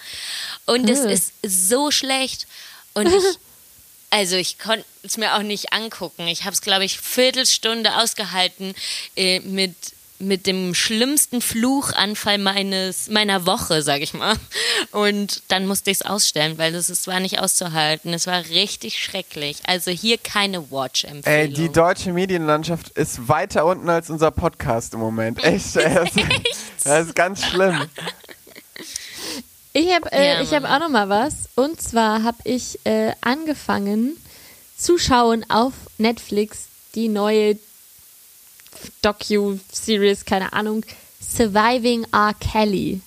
und 0.66 0.90
es 0.90 1.00
Äh. 1.02 1.14
ist 1.14 1.34
so 1.44 1.92
schlecht 1.92 2.48
und 2.94 3.08
ich 3.08 3.24
also 4.10 4.36
ich 4.36 4.58
konnte 4.60 4.86
es 5.04 5.18
mir 5.18 5.36
auch 5.36 5.42
nicht 5.42 5.74
angucken. 5.74 6.28
Ich 6.28 6.44
habe 6.46 6.54
es, 6.54 6.62
glaube 6.62 6.86
ich, 6.86 7.00
Viertelstunde 7.00 7.96
ausgehalten 7.98 8.74
äh, 9.16 9.40
mit 9.42 9.76
mit 10.20 10.48
dem 10.48 10.74
schlimmsten 10.74 11.42
Fluchanfall 11.42 12.38
meines 12.38 13.10
meiner 13.10 13.46
Woche, 13.46 13.82
sag 13.82 14.02
ich 14.02 14.14
mal. 14.14 14.36
Und 14.92 15.44
dann 15.50 15.68
musste 15.68 15.92
ich 15.92 15.98
es 15.98 16.06
ausstellen, 16.06 16.58
weil 16.58 16.74
es 16.76 16.90
es 16.90 17.08
war 17.08 17.20
nicht 17.20 17.40
auszuhalten. 17.40 18.14
Es 18.14 18.26
war 18.26 18.46
richtig 18.46 19.02
schrecklich. 19.04 19.58
Also 19.66 19.92
hier 19.92 20.18
keine 20.18 20.72
Watch-Empfehlung. 20.72 21.40
Ey, 21.40 21.50
die 21.50 21.70
deutsche 21.70 22.14
Medienlandschaft 22.14 22.90
ist 22.90 23.28
weiter 23.28 23.66
unten 23.66 23.90
als 23.90 24.10
unser 24.10 24.32
Podcast 24.32 24.94
im 24.94 25.02
Moment. 25.02 25.44
Echt, 25.44 25.76
das, 25.76 26.10
das 26.84 27.08
ist 27.08 27.16
ganz 27.16 27.46
schlimm. 27.46 27.86
Ich 29.74 29.94
habe 29.94 30.10
äh, 30.14 30.36
Ja, 30.36 30.42
ich 30.42 30.54
hab 30.54 30.64
auch 30.64 30.80
noch 30.80 30.90
mal 30.90 31.10
was. 31.10 31.50
Und 31.56 31.82
zwar 31.82 32.24
habe 32.24 32.38
ich 32.46 32.80
äh, 32.86 33.12
angefangen 33.20 34.16
zu 34.78 34.98
schauen 34.98 35.46
auf 35.50 35.74
Netflix 35.98 36.68
die 36.96 37.10
neue 37.10 37.58
Docu-Series, 39.02 40.26
keine 40.26 40.54
Ahnung, 40.54 40.84
Surviving 41.22 42.06
R. 42.12 42.34
Kelly. 42.40 43.02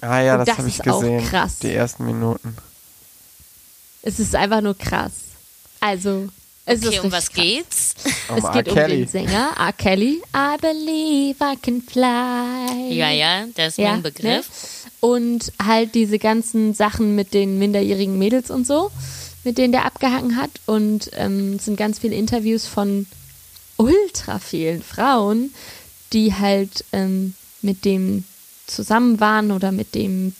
Ah 0.00 0.20
ja, 0.20 0.32
Und 0.34 0.40
das, 0.40 0.48
das 0.48 0.58
habe 0.58 0.68
ich 0.68 0.78
ist 0.78 0.88
auch 0.88 1.00
gesehen. 1.00 1.24
krass. 1.26 1.58
Die 1.60 1.72
ersten 1.72 2.04
Minuten. 2.06 2.56
Es 4.02 4.18
ist 4.20 4.34
einfach 4.34 4.60
nur 4.60 4.76
krass. 4.76 5.12
Also, 5.80 6.28
es 6.66 6.84
okay, 6.84 6.96
ist 6.96 7.04
um 7.04 7.12
was 7.12 7.26
krass. 7.30 7.34
geht's? 7.42 7.94
Um 8.28 8.36
Es 8.38 8.44
R. 8.44 8.52
geht 8.52 8.68
um 8.68 8.74
Kelly. 8.74 8.96
den 8.98 9.08
Sänger 9.08 9.50
R. 9.58 9.72
Kelly. 9.72 10.22
I 10.36 10.56
believe 10.60 11.36
I 11.42 11.56
can 11.60 11.82
fly. 11.82 12.92
Ja, 12.94 13.10
ja, 13.10 13.44
das 13.54 13.74
ist 13.74 13.78
mein 13.78 14.02
Begriff. 14.02 14.48
Ne? 14.48 14.90
Und 15.00 15.52
halt 15.62 15.94
diese 15.94 16.18
ganzen 16.18 16.72
Sachen 16.74 17.14
mit 17.14 17.34
den 17.34 17.58
minderjährigen 17.58 18.18
Mädels 18.18 18.50
und 18.50 18.66
so, 18.66 18.90
mit 19.44 19.58
denen 19.58 19.72
der 19.72 19.84
abgehangen 19.84 20.36
hat. 20.36 20.50
Und 20.66 21.10
ähm, 21.14 21.54
es 21.56 21.66
sind 21.66 21.76
ganz 21.76 21.98
viele 21.98 22.14
Interviews 22.14 22.66
von 22.66 23.06
ultra 23.84 24.38
vielen 24.38 24.82
Frauen, 24.82 25.52
die 26.12 26.34
halt 26.34 26.84
ähm, 26.92 27.34
mit 27.62 27.84
dem 27.84 28.24
zusammen 28.66 29.20
waren 29.20 29.50
oder 29.50 29.72
mit 29.72 29.94
dem 29.94 30.34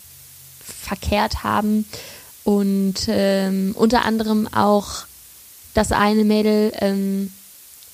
verkehrt 0.65 1.43
haben. 1.43 1.85
Und 2.45 3.07
ähm, 3.09 3.75
unter 3.77 4.05
anderem 4.05 4.47
auch 4.53 5.05
das 5.75 5.93
eine 5.93 6.25
Mädel, 6.25 6.73
ähm, 6.81 7.33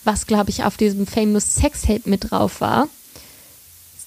was 0.05 0.27
glaube 0.27 0.51
ich 0.51 0.65
auf 0.65 0.77
diesem 0.77 1.07
Famous 1.07 1.55
Sextape 1.55 2.09
mit 2.09 2.31
drauf 2.31 2.61
war 2.61 2.89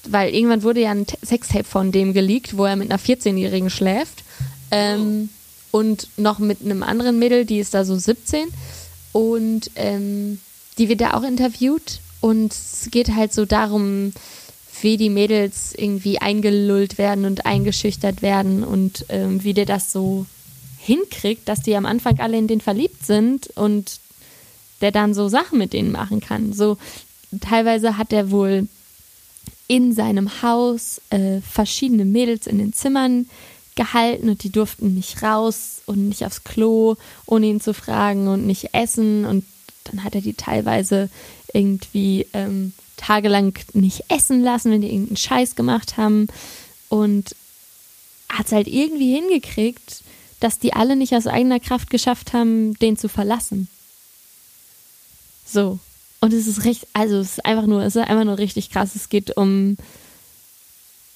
weil 0.05 0.33
irgendwann 0.33 0.63
wurde 0.63 0.81
ja 0.81 0.91
ein 0.91 1.05
Sextape 1.23 1.63
von 1.63 1.91
dem 1.91 2.13
geleakt, 2.13 2.57
wo 2.57 2.65
er 2.65 2.75
mit 2.75 2.91
einer 2.91 2.99
14-Jährigen 2.99 3.69
schläft. 3.69 4.23
Ähm, 4.71 5.29
und 5.71 6.07
noch 6.17 6.39
mit 6.39 6.61
einem 6.61 6.83
anderen 6.83 7.19
Mädel, 7.19 7.45
die 7.45 7.59
ist 7.59 7.73
da 7.73 7.85
so 7.85 7.95
17. 7.95 8.47
Und 9.11 9.71
ähm, 9.75 10.39
die 10.77 10.89
wird 10.89 11.01
da 11.01 11.13
auch 11.13 11.23
interviewt. 11.23 11.99
Und 12.21 12.53
es 12.53 12.87
geht 12.89 13.13
halt 13.13 13.33
so 13.33 13.45
darum, 13.45 14.13
wie 14.81 14.97
die 14.97 15.09
Mädels 15.09 15.73
irgendwie 15.75 16.19
eingelullt 16.19 16.97
werden 16.97 17.25
und 17.25 17.45
eingeschüchtert 17.45 18.21
werden 18.21 18.63
und 18.63 19.05
ähm, 19.09 19.43
wie 19.43 19.53
der 19.53 19.65
das 19.65 19.91
so 19.91 20.25
hinkriegt, 20.79 21.47
dass 21.47 21.61
die 21.61 21.75
am 21.75 21.85
Anfang 21.85 22.19
alle 22.19 22.37
in 22.37 22.47
den 22.47 22.61
verliebt 22.61 23.05
sind 23.05 23.47
und 23.55 23.99
der 24.81 24.91
dann 24.91 25.13
so 25.13 25.29
Sachen 25.29 25.57
mit 25.57 25.73
denen 25.73 25.91
machen 25.91 26.19
kann. 26.19 26.53
So 26.53 26.77
teilweise 27.39 27.97
hat 27.97 28.11
er 28.11 28.31
wohl 28.31 28.67
in 29.67 29.93
seinem 29.93 30.41
Haus 30.41 31.01
äh, 31.09 31.39
verschiedene 31.41 32.05
Mädels 32.05 32.47
in 32.47 32.57
den 32.57 32.73
Zimmern 32.73 33.29
gehalten 33.75 34.29
und 34.29 34.43
die 34.43 34.51
durften 34.51 34.93
nicht 34.93 35.23
raus 35.23 35.81
und 35.85 36.09
nicht 36.09 36.25
aufs 36.25 36.43
Klo, 36.43 36.95
ohne 37.25 37.47
ihn 37.47 37.61
zu 37.61 37.73
fragen 37.73 38.27
und 38.27 38.45
nicht 38.45 38.73
essen 38.73 39.25
und 39.25 39.45
dann 39.85 40.03
hat 40.03 40.15
er 40.15 40.21
die 40.21 40.33
teilweise 40.33 41.09
irgendwie 41.53 42.27
ähm, 42.33 42.73
tagelang 42.97 43.57
nicht 43.73 44.05
essen 44.09 44.41
lassen, 44.41 44.71
wenn 44.71 44.81
die 44.81 44.91
irgendeinen 44.91 45.17
Scheiß 45.17 45.55
gemacht 45.55 45.97
haben. 45.97 46.27
Und 46.89 47.35
hat 48.29 48.47
es 48.47 48.51
halt 48.51 48.67
irgendwie 48.67 49.13
hingekriegt, 49.13 50.03
dass 50.39 50.59
die 50.59 50.73
alle 50.73 50.95
nicht 50.95 51.15
aus 51.15 51.27
eigener 51.27 51.59
Kraft 51.59 51.89
geschafft 51.89 52.33
haben, 52.33 52.73
den 52.75 52.97
zu 52.97 53.07
verlassen. 53.07 53.67
So. 55.45 55.79
Und 56.19 56.33
es 56.33 56.47
ist 56.47 56.63
recht, 56.63 56.87
also 56.93 57.17
es 57.17 57.33
ist 57.33 57.45
einfach 57.45 57.65
nur, 57.65 57.83
es 57.83 57.95
ist 57.95 58.03
einfach 58.03 58.23
nur 58.23 58.37
richtig 58.37 58.69
krass. 58.69 58.95
Es 58.95 59.09
geht 59.09 59.35
um, 59.35 59.77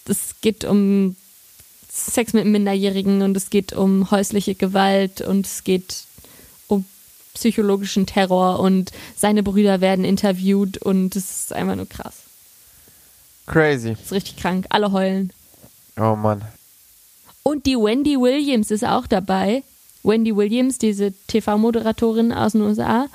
es 0.05 0.35
geht 0.41 0.65
um 0.65 1.15
Sex 1.89 2.33
mit 2.33 2.45
Minderjährigen 2.45 3.21
und 3.21 3.35
es 3.35 3.49
geht 3.49 3.73
um 3.73 4.11
häusliche 4.11 4.53
Gewalt 4.55 5.21
und 5.21 5.45
es 5.45 5.63
geht 5.63 6.06
psychologischen 7.37 8.05
Terror 8.05 8.59
und 8.59 8.91
seine 9.15 9.43
Brüder 9.43 9.79
werden 9.79 10.03
interviewt 10.03 10.77
und 10.77 11.15
es 11.15 11.43
ist 11.43 11.53
einfach 11.53 11.75
nur 11.75 11.87
krass. 11.87 12.15
Crazy. 13.45 13.91
Ist 13.91 14.11
richtig 14.11 14.37
krank. 14.37 14.65
Alle 14.69 14.91
heulen. 14.91 15.31
Oh 15.97 16.15
Mann. 16.15 16.41
Und 17.43 17.65
die 17.65 17.77
Wendy 17.77 18.19
Williams 18.19 18.71
ist 18.71 18.83
auch 18.83 19.07
dabei. 19.07 19.63
Wendy 20.03 20.35
Williams, 20.35 20.77
diese 20.77 21.13
TV-Moderatorin 21.27 22.33
aus 22.33 22.53
den 22.53 22.61
USA. 22.61 23.07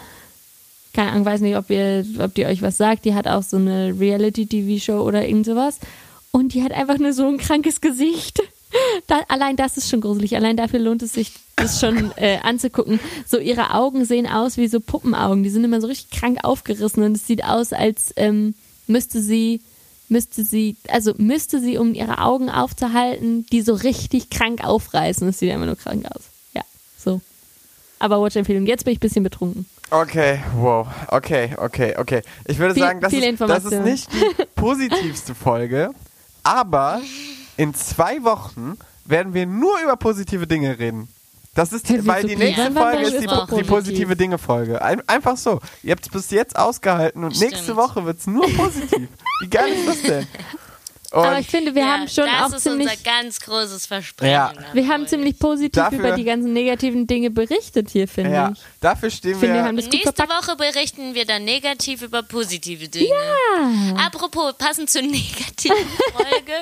Keine 0.95 1.13
Ahnung, 1.13 1.25
weiß 1.25 1.41
nicht, 1.41 1.57
ob, 1.57 1.69
ihr, 1.71 2.05
ob 2.19 2.35
die 2.35 2.47
euch 2.47 2.63
was 2.63 2.77
sagt. 2.77 3.05
Die 3.05 3.15
hat 3.15 3.27
auch 3.27 3.43
so 3.43 3.57
eine 3.57 3.99
Reality-TV-Show 3.99 5.01
oder 5.01 5.27
irgend 5.27 5.47
sowas. 5.47 5.81
Und 6.31 6.55
die 6.55 6.63
hat 6.63 6.73
einfach 6.73 6.99
nur 6.99 7.13
so 7.13 7.27
ein 7.27 7.39
krankes 7.39 7.81
Gesicht. 7.81 8.43
Da, 9.07 9.21
allein 9.29 9.57
das 9.57 9.77
ist 9.77 9.91
schon 9.91 10.01
gruselig. 10.01 10.37
Allein 10.37 10.57
dafür 10.57 10.79
lohnt 10.79 11.03
es 11.03 11.13
sich, 11.13 11.33
das 11.57 11.81
schon 11.81 12.13
äh, 12.17 12.39
anzugucken. 12.43 13.01
So 13.27 13.39
ihre 13.39 13.75
Augen 13.75 14.05
sehen 14.05 14.27
aus 14.27 14.57
wie 14.57 14.69
so 14.69 14.81
Puppenaugen. 14.81 15.43
Die 15.43 15.51
sind 15.51 15.65
immer 15.65 15.81
so 15.81 15.87
richtig 15.89 16.19
krank 16.19 16.39
aufgerissen 16.43 17.03
und 17.03 17.17
es 17.17 17.27
sieht 17.27 17.45
aus, 17.45 17.73
als 17.73 18.13
ähm, 18.17 18.55
müsste 18.87 19.21
sie 19.21 19.61
müsste 20.09 20.45
sie, 20.45 20.77
also 20.89 21.15
müsste 21.17 21.59
sie, 21.61 21.79
um 21.79 21.95
ihre 21.95 22.19
Augen 22.19 22.51
aufzuhalten, 22.51 23.47
die 23.51 23.63
so 23.63 23.75
richtig 23.75 24.31
krank 24.31 24.63
aufreißen. 24.63 25.27
Das 25.27 25.39
sieht 25.39 25.51
einfach 25.51 25.67
nur 25.67 25.77
krank 25.77 26.05
aus. 26.15 26.23
Ja, 26.55 26.63
so. 26.99 27.21
Aber 27.99 28.21
Watch-Empfehlung. 28.21 28.67
Jetzt 28.67 28.85
bin 28.85 28.93
ich 28.93 28.99
ein 28.99 29.01
bisschen 29.01 29.25
betrunken. 29.25 29.67
Okay, 29.91 30.41
wow. 30.57 30.87
Okay, 31.09 31.55
okay, 31.57 31.95
okay. 31.99 32.23
Ich 32.47 32.59
würde 32.59 32.75
Viel- 32.75 32.83
sagen, 32.83 33.01
das 33.01 33.13
ist, 33.13 33.41
das 33.41 33.65
ist 33.65 33.85
nicht 33.85 34.09
die 34.13 34.45
positivste 34.55 35.35
Folge, 35.35 35.91
aber 36.43 37.01
in 37.57 37.75
zwei 37.75 38.23
Wochen 38.25 38.79
werden 39.05 39.35
wir 39.35 39.47
nur 39.47 39.81
über 39.83 39.97
positive 39.97 40.47
Dinge 40.47 40.79
reden. 40.79 41.09
Das 41.55 41.73
ist 41.73 41.89
die, 41.91 42.07
weil 42.07 42.25
die 42.25 42.37
nächste? 42.37 42.73
Folge 42.73 43.03
ist 43.03 43.17
die, 43.17 43.27
die 43.27 43.27
positiv? 43.27 43.67
positive 43.67 44.17
Dinge 44.17 44.39
Folge. 44.39 44.81
Ein, 44.81 45.07
einfach 45.07 45.37
so. 45.37 45.61
Ihr 45.83 45.93
habt 45.93 46.07
es 46.07 46.11
bis 46.11 46.31
jetzt 46.31 46.57
ausgehalten 46.57 47.25
und 47.25 47.39
nächste 47.39 47.59
Stimmt. 47.59 47.77
Woche 47.77 48.05
wird 48.07 48.21
es 48.21 48.27
nur 48.27 48.49
positiv. 48.55 49.09
Wie 49.43 49.49
geil 49.51 49.71
ist 49.73 49.89
das 49.89 50.03
denn? 50.03 50.27
Und 51.13 51.27
Aber 51.27 51.39
ich 51.39 51.47
finde, 51.47 51.75
wir 51.75 51.83
ja, 51.83 51.89
haben 51.93 52.09
schon 52.09 52.25
das 52.25 52.53
auch 52.53 52.57
ist 52.57 52.63
ziemlich, 52.63 52.89
unser 52.91 53.03
ganz 53.05 53.39
großes 53.41 53.85
Versprechen. 53.85 54.33
Ja. 54.33 54.53
wir 54.73 54.89
haben 54.89 55.07
ziemlich 55.07 55.39
positiv 55.39 55.73
Dafür- 55.83 55.99
über 55.99 56.13
die 56.13 56.25
ganzen 56.25 56.55
negativen 56.55 57.07
Dinge 57.07 57.31
berichtet 57.31 57.91
hier, 57.91 58.09
finde 58.09 58.33
ja, 58.33 58.51
ich. 58.55 58.59
dafür 58.81 59.11
stehen 59.11 59.33
Ich 59.33 59.37
finde, 59.37 59.57
wir 59.57 59.65
wir. 59.65 59.73
das 59.75 59.87
Nächste 59.91 60.13
verpackt. 60.15 60.49
Woche 60.49 60.57
berichten 60.57 61.15
wir 61.15 61.27
dann 61.27 61.45
negativ 61.45 62.01
über 62.01 62.23
positive 62.23 62.89
Dinge. 62.89 63.13
Apropos, 63.97 64.55
passend 64.57 64.89
zur 64.91 65.03
negativen 65.19 65.77
Folge, 66.15 66.53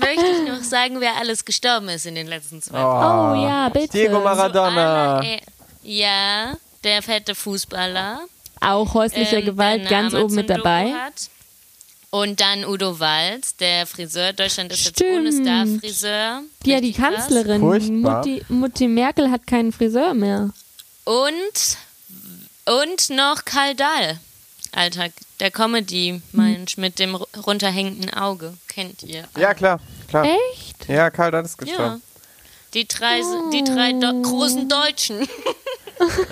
möchte 0.00 0.26
ich 0.26 0.48
noch 0.48 0.62
sagen, 0.62 1.00
wer 1.00 1.16
alles 1.16 1.44
gestorben 1.44 1.88
ist 1.88 2.04
in 2.06 2.14
den 2.16 2.26
letzten 2.26 2.60
zwei 2.60 2.78
Wochen. 2.82 3.38
Oh 3.40 3.46
ja, 3.48 3.68
bitte. 3.70 3.88
Diego 3.96 4.20
Maradona. 4.20 5.16
Aller- 5.20 5.24
äh, 5.24 5.38
ja, 5.82 6.54
der 6.84 7.02
fette 7.02 7.34
Fußballer. 7.34 8.20
Auch 8.60 8.94
häusliche 8.94 9.36
ähm, 9.36 9.44
Gewalt 9.46 9.88
ganz 9.88 10.12
oben 10.14 10.34
mit 10.34 10.50
dabei. 10.50 10.92
Hat. 10.92 11.12
Und 12.20 12.40
dann 12.40 12.64
Udo 12.64 12.98
Walz, 12.98 13.56
der 13.56 13.86
Friseur. 13.86 14.32
Deutschland 14.32 14.72
ist 14.72 14.86
jetzt 14.86 14.98
Stimmt. 14.98 15.18
ohne 15.20 15.32
Star-Friseur. 15.32 16.42
Ja, 16.64 16.80
die. 16.80 16.92
Kanzlerin. 16.92 17.60
Mutti, 18.00 18.42
Mutti 18.48 18.88
Merkel 18.88 19.30
hat 19.30 19.46
keinen 19.46 19.70
Friseur 19.72 20.14
mehr. 20.14 20.48
Und, 21.04 21.76
und 22.64 23.10
noch 23.10 23.44
Karl 23.44 23.74
Dahl. 23.74 24.18
Alter, 24.72 25.08
der 25.40 25.50
Comedy-Mensch 25.50 26.78
mit 26.78 26.98
dem 26.98 27.16
ru- 27.16 27.26
runterhängenden 27.46 28.12
Auge. 28.14 28.54
Kennt 28.68 29.02
ihr? 29.02 29.28
Ja, 29.36 29.52
klar, 29.54 29.80
klar. 30.08 30.24
Echt? 30.24 30.88
Ja, 30.88 31.10
Karl, 31.10 31.30
das 31.32 31.50
ist 31.50 31.60
Ja. 31.60 31.64
gestorben. 31.66 32.02
Die 32.74 32.88
drei, 32.88 33.20
die 33.52 33.64
drei 33.64 33.92
Do 33.92 34.22
großen 34.22 34.68
Deutschen 34.68 35.26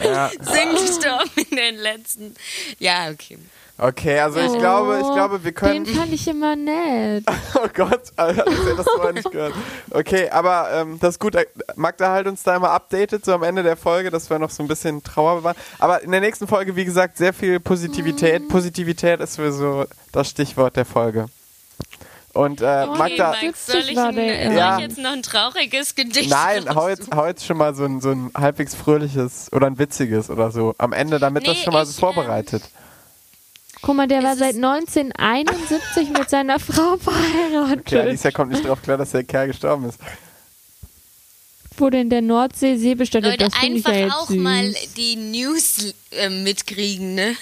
Ja. 0.02 0.30
sind 0.40 0.72
gestorben 0.78 1.30
in 1.50 1.56
den 1.56 1.76
letzten. 1.76 2.34
Ja, 2.78 3.10
okay. 3.10 3.38
Okay, 3.76 4.20
also 4.20 4.38
ich 4.38 4.52
glaube, 4.56 5.00
ich 5.02 5.12
glaube, 5.14 5.42
wir 5.42 5.50
können. 5.50 5.84
Den 5.84 5.94
fand 5.96 6.12
ich 6.12 6.28
immer 6.28 6.54
nett. 6.54 7.24
Oh 7.56 7.66
Gott, 7.72 8.02
Alter, 8.16 8.46
ich 8.46 8.58
hätte 8.58 8.76
das 8.76 8.86
vorher 8.86 9.12
nicht 9.12 9.30
gehört. 9.30 9.52
Okay, 9.90 10.30
aber 10.30 10.68
ähm, 10.72 10.98
das 11.00 11.14
ist 11.14 11.18
gut. 11.20 11.36
Magda 11.74 12.10
halt 12.12 12.26
uns 12.28 12.42
da 12.44 12.54
immer 12.56 12.70
updated, 12.70 13.24
so 13.24 13.32
am 13.34 13.42
Ende 13.42 13.62
der 13.64 13.76
Folge, 13.76 14.10
dass 14.10 14.30
wir 14.30 14.38
noch 14.38 14.50
so 14.50 14.62
ein 14.62 14.68
bisschen 14.68 15.02
Trauer 15.02 15.36
bewahren. 15.38 15.56
Aber 15.78 16.02
in 16.02 16.12
der 16.12 16.20
nächsten 16.20 16.46
Folge, 16.46 16.76
wie 16.76 16.84
gesagt, 16.84 17.16
sehr 17.16 17.32
viel 17.32 17.58
Positivität. 17.58 18.48
Positivität 18.48 19.20
ist 19.20 19.36
für 19.36 19.52
so 19.52 19.86
das 20.12 20.28
Stichwort 20.30 20.76
der 20.76 20.84
Folge. 20.84 21.26
Und 22.32 22.60
äh, 22.60 22.64
Okay, 22.88 22.98
Magda, 22.98 23.34
Max, 23.42 23.66
soll 23.66 23.76
ich, 23.80 23.98
ein, 23.98 24.14
soll 24.14 24.22
ja. 24.24 24.76
ich 24.76 24.82
jetzt 24.82 24.98
noch 24.98 25.12
ein 25.12 25.22
trauriges 25.22 25.94
Gedicht 25.94 26.30
nein, 26.30 26.68
hau 26.68 26.80
raus- 26.80 26.90
jetzt, 26.90 27.14
hau 27.14 27.26
jetzt 27.26 27.46
schon 27.46 27.56
mal 27.56 27.74
so 27.76 27.84
ein, 27.84 28.00
so 28.00 28.10
ein 28.10 28.30
halbwegs 28.36 28.74
fröhliches 28.74 29.52
oder 29.52 29.68
ein 29.68 29.78
witziges 29.78 30.30
oder 30.30 30.50
so 30.50 30.74
am 30.78 30.92
Ende, 30.92 31.20
damit 31.20 31.46
das 31.46 31.58
Nee, 31.58 31.62
schon 31.64 31.72
mal 31.72 31.86
so 31.86 31.90
ich, 31.90 31.96
ähm, 31.96 32.00
vorbereitet. 32.00 32.62
Guck 33.84 33.96
mal, 33.96 34.08
der 34.08 34.22
war 34.22 34.34
seit 34.36 34.54
ist- 34.54 34.64
1971 34.64 36.10
mit 36.10 36.30
seiner 36.30 36.58
Frau 36.58 36.96
verheiratet. 37.00 37.80
Okay, 37.86 38.00
Alicia 38.00 38.30
kommt 38.30 38.52
nicht 38.52 38.64
drauf 38.64 38.80
klar, 38.82 38.96
dass 38.96 39.10
der 39.10 39.24
Kerl 39.24 39.48
gestorben 39.48 39.88
ist. 39.88 39.98
Wurde 41.76 42.00
in 42.00 42.08
der 42.08 42.22
Nordsee 42.22 42.76
See 42.76 42.94
bestattet. 42.94 43.32
Leute, 43.32 43.44
das 43.50 43.54
einfach 43.62 43.92
ja 43.92 43.98
jetzt 43.98 44.12
auch 44.14 44.28
süß. 44.28 44.36
mal 44.38 44.72
die 44.96 45.16
News 45.16 45.92
äh, 46.12 46.28
mitkriegen, 46.30 47.14
ne? 47.14 47.36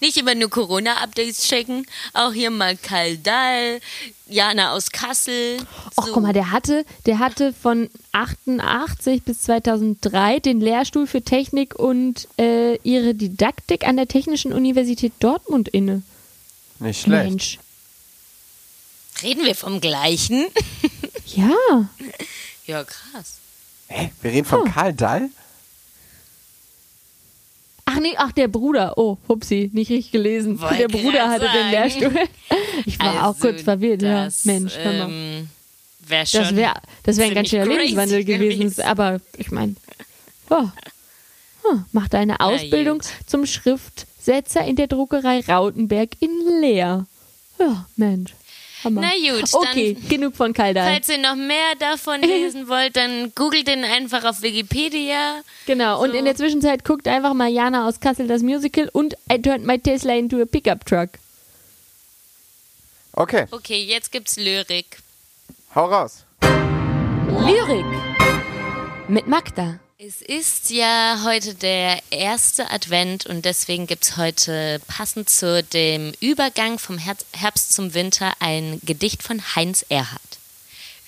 Nicht 0.00 0.16
immer 0.16 0.34
nur 0.34 0.48
Corona-Updates 0.48 1.42
checken, 1.48 1.84
auch 2.12 2.32
hier 2.32 2.50
mal 2.50 2.76
Kaldal, 2.76 3.80
Jana 4.28 4.72
aus 4.72 4.90
Kassel. 4.90 5.58
Och, 5.96 6.06
so. 6.06 6.12
guck 6.12 6.22
mal, 6.22 6.32
der 6.32 6.52
hatte, 6.52 6.84
der 7.06 7.18
hatte 7.18 7.52
von 7.52 7.90
88 8.12 9.24
bis 9.24 9.42
2003 9.42 10.38
den 10.38 10.60
Lehrstuhl 10.60 11.06
für 11.08 11.22
Technik 11.22 11.74
und 11.74 12.28
äh, 12.38 12.76
ihre 12.82 13.14
Didaktik 13.14 13.86
an 13.88 13.96
der 13.96 14.06
Technischen 14.06 14.52
Universität 14.52 15.12
Dortmund 15.18 15.68
inne. 15.68 16.02
Nicht 16.78 17.02
schlecht. 17.02 17.24
Mensch. 17.28 17.58
Reden 19.22 19.44
wir 19.44 19.56
vom 19.56 19.80
gleichen? 19.80 20.46
Ja. 21.26 21.88
ja, 22.66 22.84
krass. 22.84 23.38
Hä? 23.88 24.12
Wir 24.22 24.30
reden 24.30 24.46
von 24.46 24.60
Oh. 24.60 24.70
Karl 24.70 24.92
Dall? 24.92 25.30
Ach 27.98 28.02
nee, 28.02 28.14
ach 28.16 28.32
der 28.32 28.46
Bruder. 28.46 28.96
Oh, 28.96 29.18
hupsi, 29.28 29.70
nicht 29.72 29.90
richtig 29.90 30.12
gelesen. 30.12 30.60
Wollte 30.60 30.76
der 30.76 30.88
Bruder 30.88 31.28
hatte 31.28 31.46
den 31.46 31.50
sagen. 31.52 31.70
Lehrstuhl. 31.70 32.14
Ich 32.86 32.98
war 33.00 33.22
auch 33.24 33.28
Also, 33.34 33.40
kurz 33.40 33.62
verwirrt. 33.62 34.02
Ja, 34.02 34.26
das, 34.26 34.44
Mensch, 34.44 34.76
hör 34.78 34.92
mal. 34.92 35.10
ähm, 35.12 35.48
wär 36.06 36.24
schon 36.24 36.40
Das 36.42 36.54
wäre 36.56 36.74
das 37.02 37.16
wär 37.16 37.24
ein 37.26 37.34
ganz 37.34 37.48
schöner 37.48 37.66
Lebenswandel 37.66 38.24
gewesen. 38.24 38.60
gewesen. 38.60 38.82
Aber 38.84 39.20
ich 39.36 39.50
meine, 39.50 39.74
oh. 40.50 40.64
Hm, 41.68 41.84
mach 41.92 42.08
deine 42.08 42.38
Ausbildung 42.40 43.02
zum 43.26 43.46
Schriftsetzer 43.46 44.64
in 44.64 44.76
der 44.76 44.86
Druckerei 44.86 45.40
Rautenberg 45.40 46.10
in 46.20 46.30
Leer. 46.60 47.06
Ja, 47.58 47.86
Mensch. 47.96 48.32
Hammer. 48.84 49.00
Na 49.00 49.10
gut, 49.10 49.52
Okay, 49.52 49.94
dann- 49.94 50.08
genug 50.08 50.36
von 50.36 50.52
Kaldal. 50.52 50.86
Falls 50.92 51.08
ihr 51.08 51.18
noch 51.18 51.34
mehr 51.34 51.74
davon 51.78 52.20
lesen 52.22 52.68
wollt, 52.68 52.96
dann 52.96 53.32
googelt 53.34 53.66
den 53.66 53.84
einfach 53.84 54.24
auf 54.24 54.42
Wikipedia. 54.42 55.42
Genau, 55.66 56.00
und 56.02 56.12
So. 56.12 56.16
in 56.16 56.24
der 56.24 56.36
Zwischenzeit 56.36 56.84
guckt 56.84 57.08
einfach 57.08 57.34
mal 57.34 57.48
Jana 57.48 57.88
aus 57.88 57.98
Kassel 58.00 58.26
das 58.28 58.42
Musical 58.42 58.88
und 58.92 59.14
I 59.32 59.40
turned 59.40 59.66
my 59.66 59.78
Tesla 59.78 60.14
into 60.14 60.40
a 60.40 60.44
pickup 60.44 60.84
truck. 60.84 61.10
Okay, 63.14 63.46
Okay, 63.50 63.82
jetzt 63.82 64.12
gibt's 64.12 64.36
Lyrik. 64.36 64.98
hau 65.74 65.86
raus. 65.86 66.24
Lyrik 67.46 67.84
mit 69.08 69.26
Magda. 69.26 69.80
Es 70.00 70.22
ist 70.22 70.70
ja 70.70 71.22
heute 71.24 71.56
der 71.56 72.00
erste 72.10 72.70
Advent 72.70 73.26
und 73.26 73.44
deswegen 73.44 73.88
gibt's 73.88 74.16
heute 74.16 74.80
passend 74.86 75.28
zu 75.28 75.60
dem 75.64 76.12
Übergang 76.20 76.78
vom 76.78 76.98
Herbst 76.98 77.72
zum 77.72 77.94
Winter 77.94 78.32
ein 78.38 78.80
Gedicht 78.84 79.24
von 79.24 79.42
Heinz 79.56 79.84
Erhardt. 79.88 80.38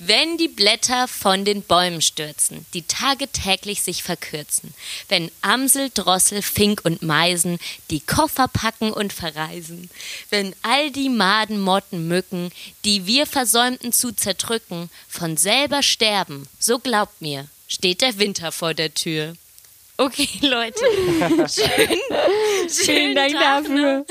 Wenn 0.00 0.38
die 0.38 0.48
Blätter 0.48 1.06
von 1.06 1.44
den 1.44 1.62
Bäumen 1.62 2.02
stürzen, 2.02 2.66
die 2.74 2.82
Tage 2.82 3.28
täglich 3.28 3.82
sich 3.82 4.02
verkürzen, 4.02 4.74
wenn 5.08 5.30
Amsel, 5.40 5.90
Drossel, 5.94 6.42
Fink 6.42 6.80
und 6.82 7.00
Meisen 7.00 7.60
die 7.90 8.00
Koffer 8.00 8.48
packen 8.48 8.92
und 8.92 9.12
verreisen, 9.12 9.88
wenn 10.30 10.52
all 10.62 10.90
die 10.90 11.10
Maden, 11.10 11.60
Motten, 11.60 12.08
Mücken, 12.08 12.50
die 12.84 13.06
wir 13.06 13.26
versäumten 13.26 13.92
zu 13.92 14.10
zerdrücken, 14.10 14.90
von 15.08 15.36
selber 15.36 15.84
sterben, 15.84 16.48
so 16.58 16.80
glaubt 16.80 17.20
mir, 17.20 17.46
steht 17.70 18.02
der 18.02 18.18
Winter 18.18 18.52
vor 18.52 18.74
der 18.74 18.92
Tür. 18.92 19.34
Okay, 19.96 20.28
Leute. 20.42 20.80
Schön, 21.48 21.98
Vielen 22.68 23.14
Dank 23.14 23.32
Tag 23.32 23.64
dafür. 23.64 23.98
noch. 23.98 24.06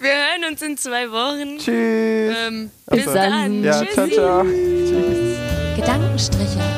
Wir 0.00 0.10
hören 0.10 0.50
uns 0.50 0.62
in 0.62 0.76
zwei 0.78 1.10
Wochen. 1.10 1.58
Tschüss. 1.58 2.34
Ähm, 2.38 2.70
Bis 2.86 3.04
bis 3.04 3.12
dann. 3.14 3.62
dann. 3.62 3.64
ja, 3.64 3.72
ciao, 3.86 4.06
Tschüssi. 4.06 4.14
ciao. 4.14 4.42
Tschüss. 4.44 5.76
Gedankenstriche. 5.76 6.75